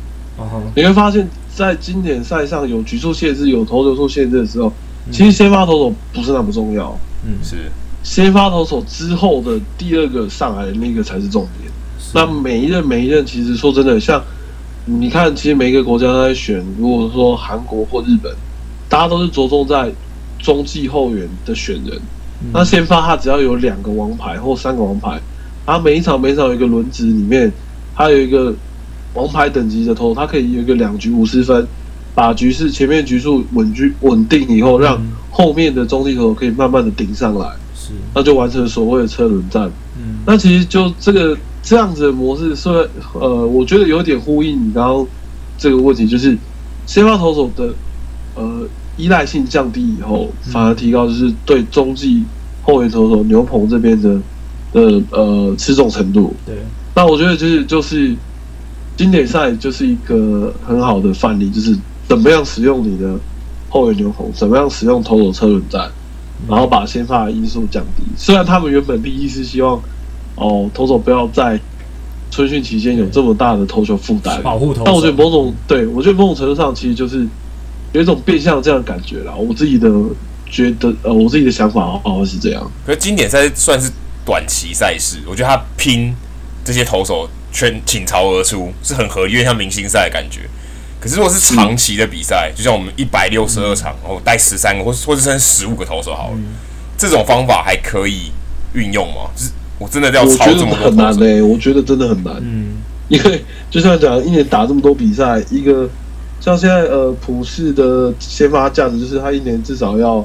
[0.75, 4.73] 你会发现在经典赛上有局数限制、有投球数限制的时候，
[5.11, 6.97] 其实先发投手不是那么重要。
[7.23, 7.57] 嗯，是
[8.01, 11.71] 先发投手之后的第二个上来的那个才是重点。
[12.15, 14.19] 那每一任每一任，其实说真的，像。
[14.85, 16.63] 你看，其实每一个国家都在选。
[16.77, 18.33] 如果说韩国或日本，
[18.89, 19.91] 大家都是着重在
[20.39, 21.95] 中继后援的选人。
[22.41, 25.21] 嗯、那先发他只要有两个王牌或三个王牌，
[25.67, 27.51] 他每一场每一场有一个轮值里面，
[27.95, 28.51] 他有一个
[29.13, 31.67] 王牌等级的投，他可以有一个两局五十分，
[32.15, 39.71] 把局势前面局数稳居稳定以后，让后面的中继投可以慢慢的顶上来，是，那就完成所谓的车轮战。
[39.97, 41.37] 嗯，那其实就这个。
[41.63, 42.83] 这样子的模式，虽然
[43.13, 45.07] 呃，我觉得有点呼应你刚刚
[45.59, 46.35] 这个问题，就是
[46.87, 47.71] 先发投手的
[48.35, 52.23] 呃依赖性降低以后，反而提高就是对中继
[52.63, 54.19] 后援投手牛棚这边的
[54.73, 56.33] 的呃吃重程度。
[56.47, 56.55] 对，
[56.95, 58.15] 那我觉得就是就是
[58.97, 63.15] 经典赛就是一个很好的范例，就是怎么样使用你的
[63.69, 65.91] 后援牛棚，怎么样使用投手车轮战，
[66.49, 68.03] 然后把先发的因素降低。
[68.17, 69.79] 虽然他们原本第一是希望。
[70.41, 71.59] 哦，投手不要在
[72.31, 74.83] 春训期间有这么大的投球负担，保护投手。
[74.85, 77.27] 但我觉得某种对我觉得某种程度上，其实就是
[77.91, 79.35] 有一种变相这样的感觉啦。
[79.35, 79.87] 我自己的
[80.49, 82.71] 觉得，呃，我自己的想法哦是这样。
[82.85, 83.91] 可是经典赛算是
[84.25, 86.15] 短期赛事，我觉得他拼
[86.65, 90.49] 这些投手全倾巢而出是很合理，因为像明星赛的感觉。
[90.99, 96.55] 可是如果是长期的比赛，就像我们一百六十二场，然后带十三个或或者剩十五个投手好了，嗯、
[96.97, 98.31] 这种方法还可以
[98.73, 99.29] 运用吗？
[99.35, 99.51] 就是。
[99.81, 102.35] 我真的要操这么多，我觉得很难嘞、欸，我觉得真的很难。
[102.39, 102.73] 嗯，
[103.09, 105.89] 因为就像讲，一年打这么多比赛，一个
[106.39, 110.23] 像现在呃普世的先发价值，就是他一年至少要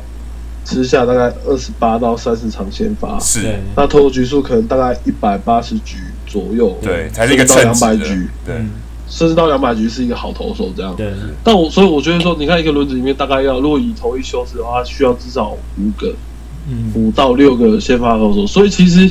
[0.62, 3.18] 吃下大概二十八到三十场先发。
[3.18, 5.96] 是，那投局数可能大概一百八十局
[6.26, 6.76] 左右。
[6.82, 8.28] 对，才是一个到两百局。
[8.44, 8.56] 对，
[9.08, 10.94] 甚至到两百局是一个好投手这样。
[10.94, 11.10] 对。
[11.42, 16.14] 但我所以我觉得说，你看一个轮子里面大概要，如果以投一休四的话，需要至少五个，
[16.68, 18.46] 嗯，五到六个先发投手。
[18.46, 19.10] 所以其实。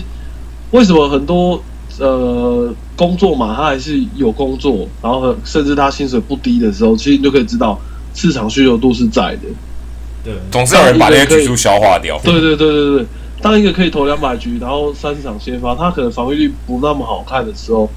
[0.71, 1.61] 为什么很多
[1.99, 7.79] 呃工作嘛，他还是有工作，然后甚至他薪水不低的时候，其实你就可以知道
[8.13, 9.41] 市场需求度是在的。
[10.23, 12.19] 对，总是有人把那些局数消化掉。
[12.23, 13.05] 对对对对对，
[13.41, 17.89] 当一个可以投两百局，然后三十场先发，他可能防御率不那么好看的时候，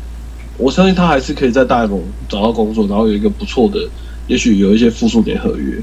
[0.58, 3.80] 我相信他还是可以在大联盟找到工作，然后有一个不错的，
[4.26, 5.82] 也许有一些复数点合约。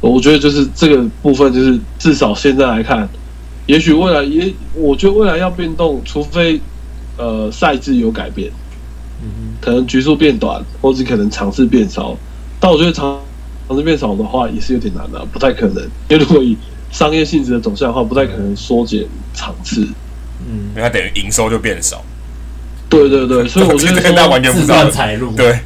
[0.00, 3.08] 我觉得就是这个部分，就是至少现在来看。
[3.66, 6.60] 也许未来也，我觉得未来要变动，除非
[7.16, 8.50] 呃赛制有改变，
[9.22, 12.16] 嗯，可能局数变短，或者可能场次变少。
[12.60, 13.18] 但我觉得场
[13.68, 15.82] 场次变少的话，也是有点难的，不太可能。
[16.08, 16.56] 因为如果以
[16.90, 19.04] 商业性质的走向的话，不太可能缩减
[19.34, 19.86] 场次。
[20.48, 22.04] 嗯，因为它等于营收就变少。
[22.88, 25.32] 对对对，所以我觉得那完全不知道 财路。
[25.32, 25.58] 对，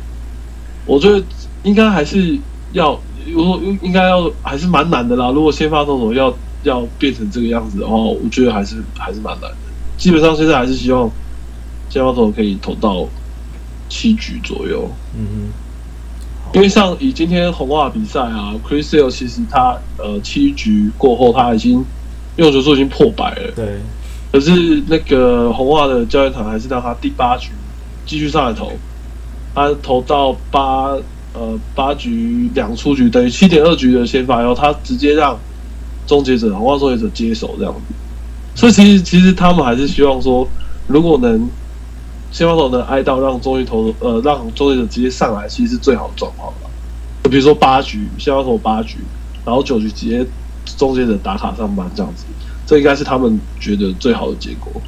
[0.87, 1.23] 我觉得
[1.65, 2.39] 应该还是
[2.73, 2.99] 要，
[3.31, 5.31] 如果应该要还是蛮难的啦。
[5.31, 9.57] 如果先发投手要要变成这个样子的话，我觉得还是还是蛮难的。
[9.97, 11.11] 基本上现在还是希望
[11.89, 13.07] 先发投可以投到
[13.89, 14.91] 七局左右。
[15.17, 21.85] 嗯哼，因为像以今天红袜比赛啊，Chris Sale 其实他呃七局过后他已经
[22.37, 23.53] 用球数已经破百了。
[23.55, 23.81] 对。
[24.33, 27.51] 可是那个红袜的教练团还是让他第八局
[28.07, 28.73] 继续上来投，
[29.53, 30.97] 他投到八
[31.35, 35.37] 呃八局两出局，等于七点二局的先发，然后他直接让
[36.11, 37.95] 终结者红袜终结者接手这样子。
[38.57, 40.45] 所以其实其实他们还是希望说，
[40.89, 41.49] 如果能
[42.33, 46.71] 先发投能挨到让终于投呃让终结者直接上来，其实是最好的状况了。
[47.23, 48.99] 就比如说八局先发投八局，
[49.45, 50.27] 然后九局直接
[50.77, 52.25] 终结者打卡上班这样子。
[52.67, 54.83] 这应该是他们觉得最好的结果。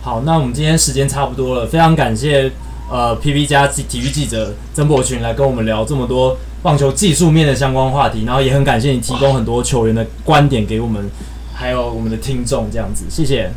[0.00, 2.50] 好，那我们今天时间差不多了，非常感谢
[2.90, 11.08] 呃 PP 加体育记者曾博群来跟我们聊这么多棒球技术面的相关话题，然后也很感谢你提供很多球员的观点给我们，
[11.54, 13.50] 还有我们的听众这样子，谢谢，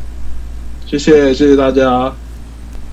[0.87, 2.13] 谢谢谢谢大家。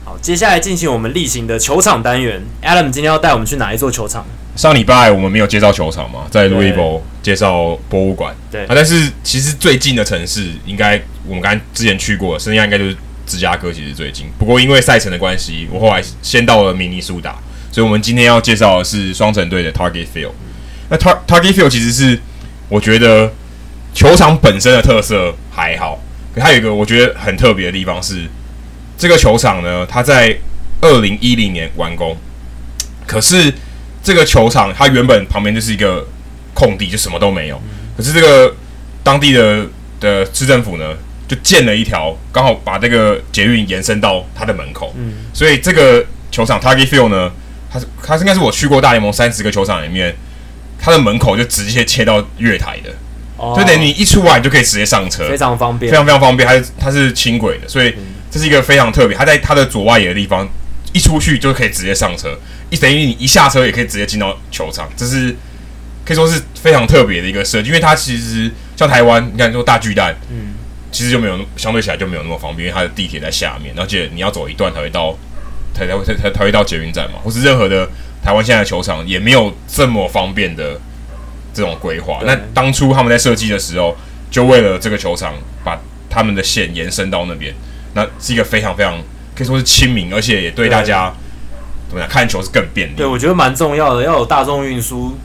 [0.05, 4.25] 好，接下来进行我们例行的球场单元，Adam 今天要带我们去哪一座球场？
[4.57, 8.35] 上礼拜我们没有介绍球场嘛，在 Louisville 介绍博物馆。
[8.51, 14.27] 对啊，但是其实最近的城市，应该我们刚才之前去过，剩下应该就是芝加哥，其实最近。
[14.39, 17.39] 不过因为赛程的关系，我后来先到了明尼苏达，
[17.71, 20.33] 所以我们今天要介绍的是双城队的 Target Field。
[20.89, 22.21] 那 Tar Target Field 其实是
[22.69, 23.33] 我觉得
[23.95, 26.01] 球场本身的特色还好，
[26.35, 28.29] 可它有一个我觉得很特别的地方是，
[28.97, 30.39] 这个球场呢，它在
[30.81, 32.17] 二零一零年完工，
[33.07, 33.53] 可是。
[34.01, 36.07] 这个球场它原本旁边就是一个
[36.55, 37.61] 空地，就什么都没有。
[37.95, 38.55] 可是这个
[39.03, 39.67] 当地的
[40.01, 40.95] 的市政府呢，
[41.27, 44.95] 就建了一条，刚好把这个捷运延伸到它的门口。
[45.35, 47.31] 所以这个球场 Target Field 呢，
[47.71, 50.15] 它是它应该是我去过大联盟三十个球场里面，
[50.79, 52.91] 它的门口就直接切到月台的，
[53.57, 56.49] 就等于你一出来就可以直接上车，非常方便，非常非常方便。
[56.49, 57.95] 它是它是轻轨的，所以
[58.31, 59.17] 这是一个非常特别。
[59.17, 60.49] 它在它的左外野的地方，
[60.93, 62.39] 一出去就可以直接上车。
[62.71, 65.35] 一等于你一下车也可以直接进到球场，这是
[66.05, 70.55] 可以说是非常特别的一个设计，因为它其实像台湾，你看说大巨蛋，嗯，
[70.93, 75.17] 其实就没有相对起来就没有那么方便，因为它的地铁在下面，而且你要走一段才会到，
[75.79, 77.89] 才才会才才会到捷运站嘛，或是任何的
[78.23, 80.81] 台湾现在的球场也没有这么方便的
[81.55, 82.21] 这种规划。
[82.25, 83.97] 那当初他们在设计的时候，
[84.31, 85.79] 就为了这个球场，把
[86.11, 87.55] 他们的线延伸到那边，
[87.95, 88.99] 那是一个非常非常
[89.37, 91.15] 可以说是亲民，而且也对大家。
[91.89, 92.11] 怎么样？
[92.11, 92.93] 看球是更便利。
[92.97, 95.17] 对，我觉得蛮重要的，要有大众运输，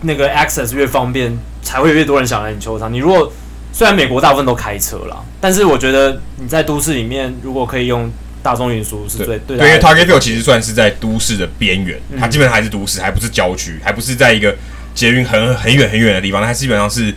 [0.00, 2.92] 那个 access 越方便，才会越多人想来你球场。
[2.92, 3.32] 你如果
[3.72, 8.10] 虽然美国大部分都开车啦，但是我觉得你在都市里面，如果可以用
[8.42, 9.56] 大众运输，是最对。
[9.56, 14.56] 对，因为 Target Field 其实算是在都市的边缘，它基本上还是都市，还不是郊区，还不是在一个
[14.94, 17.14] 捷运很很远很远的地方，它基本上是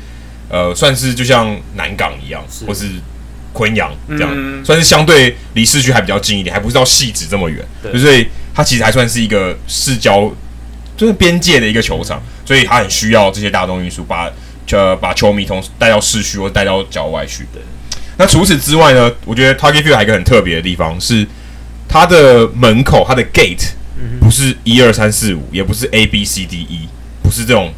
[0.50, 2.88] 呃，算是就像南港一样，是或是
[3.52, 8.28] 昆阳这样，嗯、算是相对离市区还比较近一点，还不是到汐止这么远，对所以。
[8.56, 10.32] 它其实还算是一个市郊，
[10.96, 14.32] 就是边界的一个球场，所以它很需要这些大众运输，把
[14.70, 17.60] 呃把球迷从带到市区或带到郊外去的。
[18.18, 21.28] 那除此之外呢，我觉得 Target Field 还有一个很特别的地方是，
[21.88, 23.70] 它的门口它的 gate
[24.20, 26.88] 不是一二三四五，也不是 A B C D E，
[27.22, 27.74] 不是这种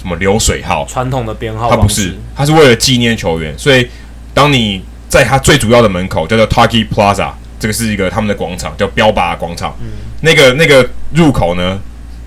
[0.00, 3.88] 什么流水号传统的编号，它不是，它是为了纪念球员，所以
[4.32, 7.32] 当你在它最主要的门口叫做 Target Plaza。
[7.60, 9.76] 这个是一个他们的广场，叫标靶广场。
[9.80, 9.88] 嗯、
[10.20, 11.76] 那个那个入口呢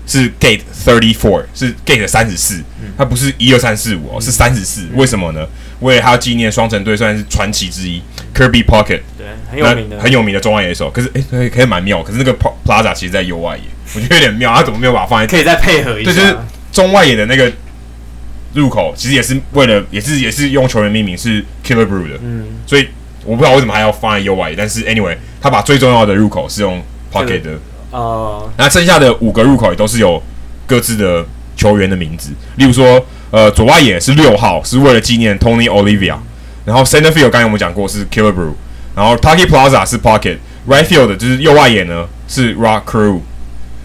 [0.06, 2.62] 是 Gate Thirty Four，是 Gate 三十四，
[2.98, 4.86] 它不是一二三四五哦，是三十四。
[4.92, 5.46] 为什么呢？
[5.82, 8.02] 为了他要纪念双城队算是传奇之一
[8.34, 10.90] ，Kirby Puckett，对，很有名的，很有名的中外野手。
[10.90, 12.02] 可是诶，可以可以蛮妙。
[12.02, 13.62] 可是那个 Plaza 其实在右外野，
[13.94, 14.54] 我觉得有点妙。
[14.54, 15.26] 他怎么没有把它放在？
[15.26, 16.10] 可以再配合一下。
[16.10, 16.36] 对，就是
[16.72, 17.52] 中外野的那个
[18.54, 22.18] 入口，其实也是为了，也是也是用球员命名，是 Killer Brew 的。
[22.22, 22.88] 嗯，所以。
[23.24, 27.50] 我不知道为什么还要放在右外野，但是 anyway，他把最重要的入口是用 Puckett 的，
[27.92, 30.20] 呃，那剩下的五个入口也都是有
[30.66, 31.24] 各自的
[31.54, 36.16] 球员的名字，例如说，呃，左外野是六号，是为了纪念 Tony Olivia，
[36.64, 38.52] 然后 Center Field 刚才我们讲过是 Killer Brew
[38.94, 43.20] 然后 Target Plaza 是 Puckett，Right Field 就是右外野呢是 Rock Carew，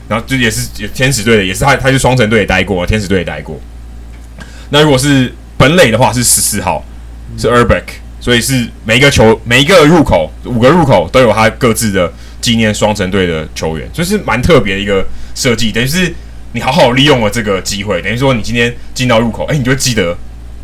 [0.07, 3.59] 然后就也是天使队的，也是他，他是双城队也待过，天使队也待过，
[4.69, 6.85] 那如果是本垒的话是十四号，
[7.37, 7.83] 是 Urbeck。
[8.19, 15.71] 所以是每一个球每一个入口五个入口都有他各自的纪念双城队的球员，所以是蛮特别的一个设计。
[15.71, 16.13] 等于是
[16.53, 20.17] 你好好利用了这个机会，等于说你今天进到入口，哎、欸，你就会记得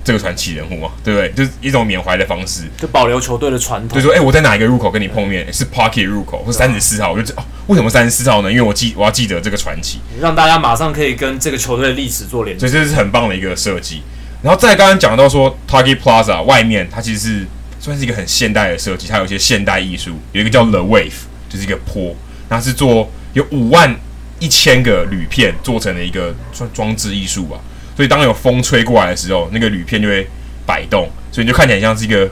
[0.03, 1.31] 这个传奇人物嘛，对不对？
[1.31, 3.89] 就是一种缅怀的方式，就保留球队的传统。
[3.89, 5.51] 就是说，哎、欸，我在哪一个入口跟你碰面？
[5.53, 8.49] 是 Parkit 入口，或三十四号，我就哦、为什么三十四号呢？
[8.49, 12.67] 因为我记我要记得这个传奇，让大家马上可以跟这个球队的历史做连接。
[12.67, 14.01] 所以这是很棒的一个设计。
[14.41, 17.47] 然后再刚刚讲到说，Target Plaza 外面它其实是
[17.79, 21.13] 算是一个很现代的设计，它有一些现代艺术，有一个叫 The Wave，
[21.47, 22.13] 就是一个坡，
[22.49, 23.95] 那是做有五万
[24.39, 27.57] 一千个铝片做成的一个装装置艺术吧。
[27.95, 30.27] 所以当有风吹过来的时候，那个铝片就会
[30.65, 32.27] 摆动，所以你就看起来像是一个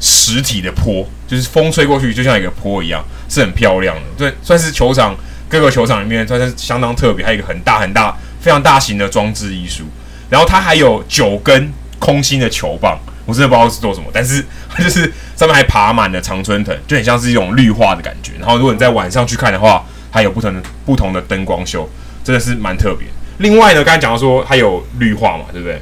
[0.00, 4.02] 实体的坡，就是风吹过去就像一个坡一样，是很漂亮的。
[4.18, 5.16] 对，算是球场
[5.48, 9.84] 各个球场里面算是相当特别，还有一个很大很大非常大型的装置艺术。
[10.28, 18.32] 然后它还有九根空心的球棒，我真的不知道是做什么，但是它就是上面还爬满了常春藤，就很像是一种绿化的感觉。
[18.40, 19.86] 然后如果你在晚上去看的话，
[20.16, 21.86] 还有不同的不同的灯光秀，
[22.24, 23.06] 真的是蛮特别。
[23.36, 25.78] 另外呢，刚才讲到说它有绿化嘛，对不对？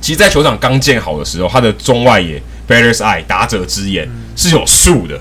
[0.00, 5.20] 其实，在球场刚建好的时候，它的中外野 Batter's Eye 打者之眼是有树的，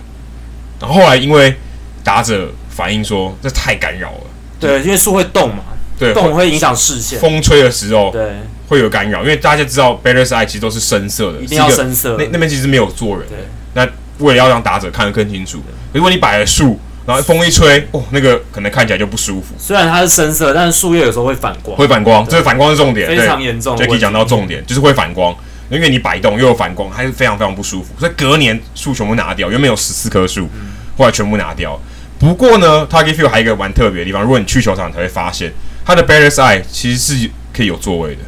[0.79, 1.55] 然后后来因为
[2.03, 4.27] 打者反映说这太干扰了，
[4.59, 5.63] 对，因为树会动嘛。
[5.97, 7.19] 对，动会影响视线。
[7.19, 8.33] 风吹的时候，对，
[8.67, 9.21] 会有干扰。
[9.21, 12.15] 因为大家知道，Batter's Eye 其实都是深色的，一定要深色。
[12.17, 13.27] 那那边其实没有坐人。
[13.29, 13.37] 对。
[13.73, 13.87] 那
[14.17, 15.61] 为了要让打者看得更清楚，
[15.93, 19.53] 如果你摆了树，然后风一吹，哦，那个可能看起来就不舒服。
[19.57, 21.77] 虽然它是深色，但是树叶有时候会反光。
[21.77, 23.77] 会反光，这个反光是重点，非常严重。
[23.77, 25.35] Jacky 讲到重点，就是会反光，
[25.69, 27.93] 因为你摆动又有反光，还是非常非常不舒服。
[27.99, 30.49] 所以隔年树全部拿掉，原本有十四棵树，
[30.97, 31.79] 后来全部拿掉。
[32.19, 35.51] 不过呢，Target Field 还有一个蛮特别的地方，如果你去球场才会发现。
[35.85, 38.21] 它的 Batter's Eye 其实是可以有座位的，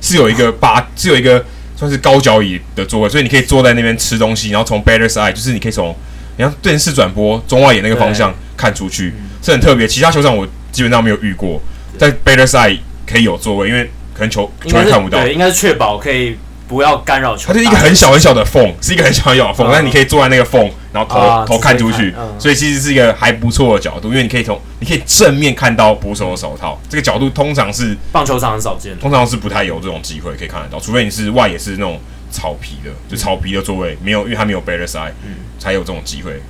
[0.00, 1.44] 是有一个八，是有一个
[1.76, 5.94] 算是高脚椅的座位，所以你可以坐在那边吃东西，然后从 Batter's Eye 就是你可以从
[6.36, 9.86] 你看电视转播中外野那个方向看出去，是很特别。
[9.86, 11.60] 其他球场我基本上没有遇过，
[11.98, 16.36] 在 e e r Side 可以有座位，因为可能球球员看不到，对，应该是确保可以。
[16.68, 17.52] 不要干扰球。
[17.52, 32.00] 它是一个很小很小的缝，是一个很小很小的缝，但你可以坐在那个缝，然后头、啊、头看出去，嗯、所以其实是一个还不错的角度，因为你可以从你可以正面看到捕手的手套，这个角度通常是棒球场很少见，通常是不太有这种机会可以看得到，除非你是外野是那种
[32.36, 36.40] 草皮的，就草皮的座位没有，因为它没有 Eye，嗯，才有这种机会，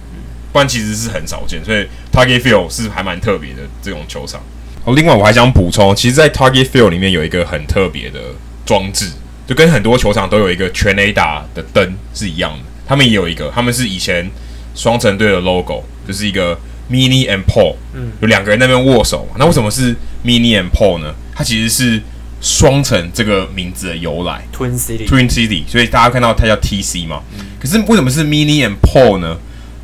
[0.52, 4.40] 不然其实是很少见，所以 Target Field 是还蛮特别的这种球场。
[4.84, 8.20] 哦，另外我还想补充，其实，在 Target Field 里面有一个很特别的
[8.64, 9.10] 装置。
[9.46, 14.28] 就跟很多球场都有一个全垒打的灯是一样的，他们也有一个，他们是以前
[14.74, 16.58] 双城队的 logo，就是一个
[16.90, 19.28] Minnie and Paul，嗯，有两个人在那边握手。
[19.38, 21.14] 那为什么是 Minnie and Paul 呢？
[21.32, 22.02] 它其实是
[22.46, 27.20] 双城这个名字的由来，Twin City，Twin City，所以大家看到它叫 TC 嘛。
[27.36, 29.36] 嗯、可是为什么是 Minnie and Paul 呢？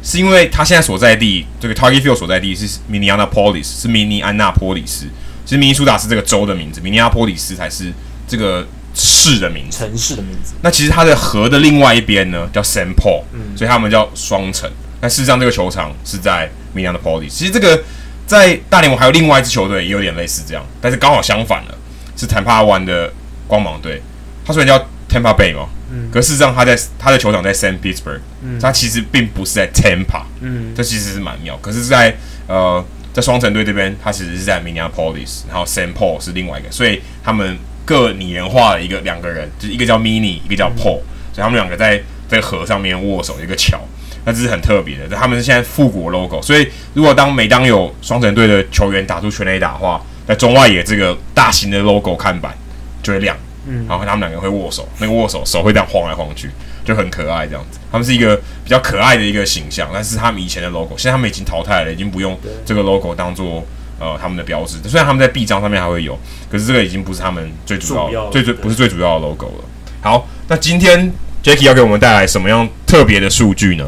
[0.03, 5.07] 是因为它现在所在地这个 Target Field 所在地是 Minneapolis，是明尼安纳波里斯，
[5.45, 7.93] 其实明尼苏达是这个州的名字，明尼阿波里斯才是
[8.29, 8.65] 这个。
[8.95, 10.53] 市的名字，城市的名字。
[10.61, 14.71] 那其实它的河的另外一边呢，叫 Saint Paul，嗯，所以他们叫双城。
[15.01, 17.31] 但事实上，这个球场是在 Minneapolis。
[17.31, 17.83] 其实这个
[18.27, 21.79] 在大联盟还有另外一支球队也有点类似这样，但是刚好相反了，
[22.23, 23.13] 是 Tampa One 的
[23.47, 24.01] 光芒队。
[24.45, 31.59] 他虽然叫 Tampa Bay 嘛，嗯，可事实上他在他的球场在 Saint Petersburg，嗯，它其实并不是在 Tampa，嗯，这其实是蛮妙。
[31.61, 32.17] 可是在，在
[32.47, 37.59] 呃，在双城队这边，他其实是在 Minneapolis，然后 Saint Paul 是另外一个，所以他们。
[37.85, 43.77] 各拟人化了一个两个人，就是一个叫 Mini，一个叫 Paul，、嗯、所以他们两个在在河上面握手，一个桥，
[44.25, 45.09] 那这是很特别的。
[45.09, 52.57] 他们是现在复古 logo，所以如果当每当有双城队的球员打出全垒打的话，在中外野这个大型的 logo 看板
[53.03, 56.51] 就会亮，嗯，然后他们两个会握手，那个握手手会这样晃来晃去，
[56.85, 57.79] 就很可爱这样子。
[57.91, 63.65] 他们是一个比较可爱的一个形象，但是他们以前的 logo，现在他们已经淘汰了，已经不用这个 logo 当做。
[64.01, 66.19] 呃，他们的标志，虽然他们在臂章上面还会有，
[66.51, 69.65] 可是这个已经不是他们最主要、要最最不是最主要的 logo 了。
[70.01, 71.09] 好，那今天
[71.41, 73.87] Jacky 要给我们带来什么样特别的数据呢？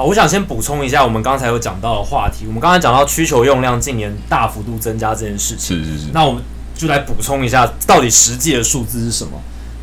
[0.00, 2.46] 好，我想先补充一下我们刚才有讲到的话题。
[2.46, 6.06] 我们刚才讲到需求用量近年大幅度增加这件事情，是是是。
[6.14, 6.42] 那我们
[6.74, 9.32] 就来补充一下，到底实际的数字是什么？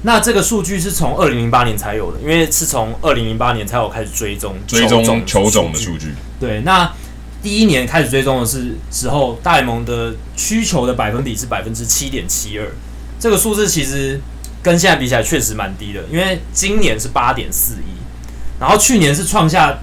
[0.01, 6.15] 那这个数据是从二零零八年才有的，因为是从二零零八年才有开始追踪追踪球种的数据。
[6.39, 6.91] 对，那。
[7.43, 12.67] 第一年开始追踪的是时候，大联盟的需求的百分比是百分之七点七二，
[13.19, 14.19] 这个数字其实
[14.63, 17.93] 跟现在比起来确实蛮低的，因为今年是八点四一，
[18.59, 19.77] 然后去年是创下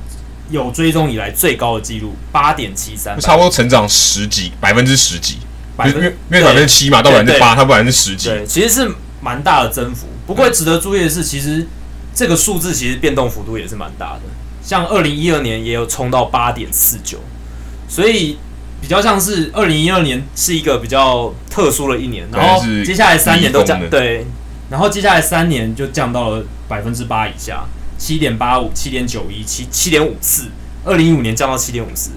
[0.55, 5.39] 有追踪以来最高的记录八点七三，差不多成长十几百分之十几，
[5.77, 8.91] 百分因为因为百分之七嘛到百分之八，它不然是十几，对，其实是
[9.21, 10.07] 蛮大的增幅。
[10.27, 11.67] 不过值得注意的是，其实
[12.15, 14.21] 这个数字其实变动幅度也是蛮大的，
[14.63, 17.19] 像二零一二年也有冲到八点四九。
[17.89, 18.39] 所以
[18.81, 24.25] 比较像是二零一二年是一个比较特殊的一年，然后接下来三年都降，对，
[24.71, 27.65] 然后接下来三年就降到了百分之八以下，
[27.97, 30.49] 七点八五、七点九一、七七点五四，
[30.85, 32.11] 二零一五年降到七点五四，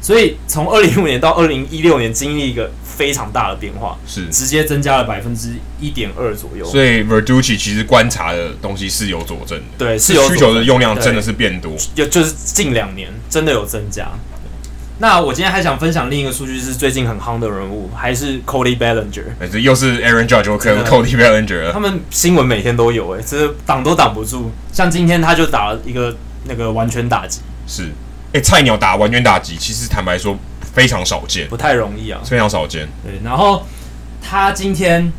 [0.00, 4.26] 所以从二零一五年到二零一六年经历一个非常大的变化，是。
[4.30, 6.64] 直接增加了百分之一点二左右。
[6.64, 14.08] 所以 Verducci 其实观察的东西是有佐证的，对，是有需求的用量真的是变多，就就是近两年真的有增加。
[15.04, 19.24] 那我今天还想分享另一个数据，是最近很夯的人物，还是 Cody Bellinger。
[19.38, 21.70] 哎，这又是 Aaron Judge 和 Cody Bellinger。
[21.70, 24.50] 他们新闻每天都有，哎，这是挡都挡不住。
[24.72, 27.42] 像今天他就打了一个那个完全打击。
[27.66, 27.90] 是，
[28.32, 30.38] 哎，菜鸟打完全打击，其实坦白说
[30.72, 32.88] 非常少见，不太容易啊，非常少见。
[33.04, 33.66] 对，然后
[34.22, 35.12] 他今天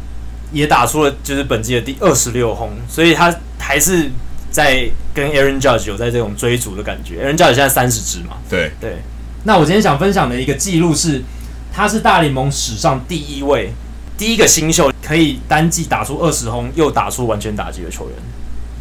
[0.51, 4.09] 也打出了就是本季的第二十六轰，所以他还是
[4.49, 7.23] 在跟 Aaron Judge 有在这种追逐的感觉。
[7.23, 8.97] Aaron Judge 现在三十支嘛，对对。
[9.45, 11.23] 那我今天想分享的一个记录是，
[11.71, 13.71] 他是大联盟史上第一位、
[14.17, 18.15] 第一个新秀可以单季打出二十轰又打出完全打击的球员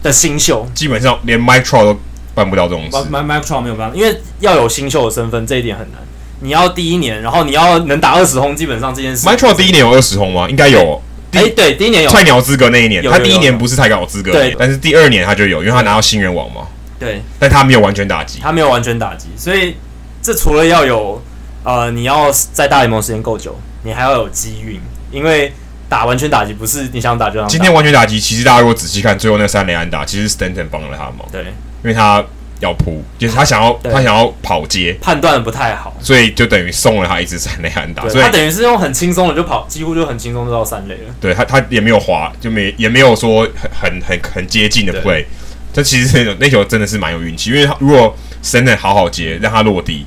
[0.02, 0.66] 的新秀。
[0.74, 2.00] 基本上连 Mike Trout 都
[2.34, 2.96] 办不到这种事。
[2.96, 6.00] Mike Mike Trout 没有办法，因为要有新秀的身份，这一点很难。
[6.40, 9.26] 你要第一年，然后你要能打二十轰，基本上这件事。
[9.26, 10.48] Mike Trout 第一年有二十轰吗？
[10.48, 11.00] 应该有。
[11.32, 16.62] 哎、欸，对，第一年有菜鸟资格那一年，他第一年不是菜鸟资格，对，但是第二年他就有，因为他拿到新人王嘛。
[16.96, 19.74] 对，但他没有完全打击，他没有完全打击，所以
[20.24, 21.22] 这除了要有。
[21.66, 24.78] 呃，你要在大联盟时间够久，你还要有机运，
[25.10, 25.50] 因为
[25.88, 27.48] 打完全打击不是你想打就让。
[27.48, 31.26] 今天完全打击，其实大家如果仔细看，最后那三连安打，其实 Stanton 帮了他忙。
[31.32, 32.22] 对，因为他
[32.60, 38.06] 要扑，就是他想要他想要跑接，判断不太好，所以就等于送了他一支三连安打。
[38.10, 41.14] 所以他等于是用很轻松的就跑，几乎就很轻松就到三垒了。
[41.18, 45.24] 对他，他也没有滑，就没也没有说很很很很接近的 play。
[45.72, 50.04] 这其实那球真的是蛮有运气，因为他如果 Stanton 好好接，让他落地。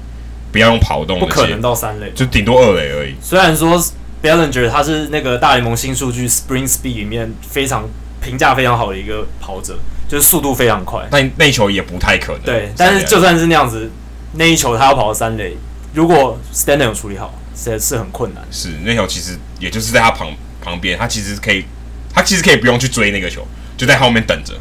[0.58, 3.14] 不要用跑动，不可能到三垒，就顶多二垒而已。
[3.22, 3.80] 虽然说
[4.24, 7.88] Bellinger 他是那个大联盟新数据 Spring Speed 里面非常
[8.20, 9.78] 评价非常好的一个跑者，
[10.10, 11.08] 就是速度非常快。
[11.12, 12.42] 那那一球也不太可能。
[12.42, 13.92] 对，但是就算是那样子，
[14.34, 15.56] 那一球他要跑到三垒，
[15.94, 18.44] 如果 Stanton 有处理好，是是很困难。
[18.50, 21.64] 是那球其实也就是在他旁旁边，他其实可以，
[22.12, 23.46] 他其实可以不用去追那个球，
[23.78, 24.56] 就在后面等着。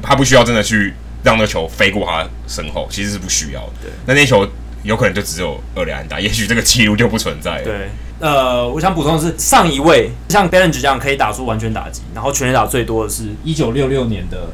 [0.00, 3.90] 他不需要真的去让那个球飞过他身后，其实是不需要的。
[4.06, 4.48] 那那球。
[4.82, 7.64] 有可能就只有二垒安打，也许这个记录就不存在了。
[7.64, 14.48] 对，呃，我想补充的是，上一位像 Bellinger 这样可以打出完全打击，然后全垒打最多的是一九六六年的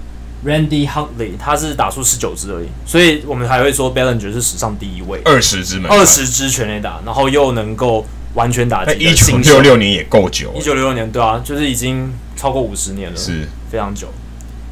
[0.45, 2.69] Randy Huntley，他是打出十九支而已。
[2.85, 8.99] 所以我们还会说 Bellinger 是史上第一位二十支门二十支全垒打，然后又能够完全打击。
[8.99, 14.09] 一九六六年也够久，一九六六年对啊，就是已经超过五十年了，是非常久。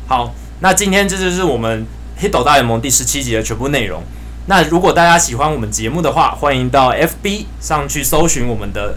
[0.06, 1.86] 好，那今天这就是我们
[2.20, 4.02] Hito 大联盟第十七集的全部内容。
[4.48, 8.96] 那如果大家喜欢我们节目的话，欢迎到 FB 上去搜寻我们的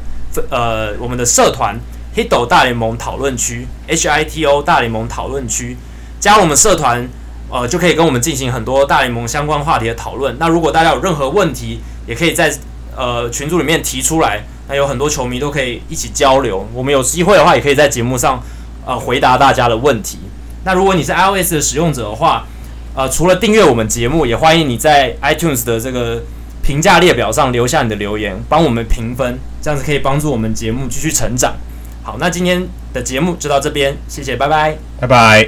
[0.51, 1.75] 呃我们的社团
[2.15, 5.75] Hito 大联盟讨论区 H I T O 大联盟讨论区，
[6.19, 7.09] 加我们社团，
[7.49, 10.37] 呃就可以跟我们进行很多大联盟相关话题的讨论。
[10.39, 12.55] 那如果大家有任何问题，也可以在
[12.95, 16.67] 呃群组里面提出来，那有很多球迷都可以一起交流。
[16.75, 18.39] 我们有机会的话，也可以在节目上
[18.85, 20.19] 呃回答大家的问题。
[20.63, 22.45] 那如果你是 iOS 的使用者的话，
[22.95, 26.21] 呃，除了订阅我们节目，也欢迎你在 iTunes 的这个
[26.61, 31.55] 评价列表上留下你的留言，帮我们评分，这样子可以帮助我们节目继续成长。
[32.03, 35.47] 好，那今天的节目就到这边，谢谢，拜拜，拜拜。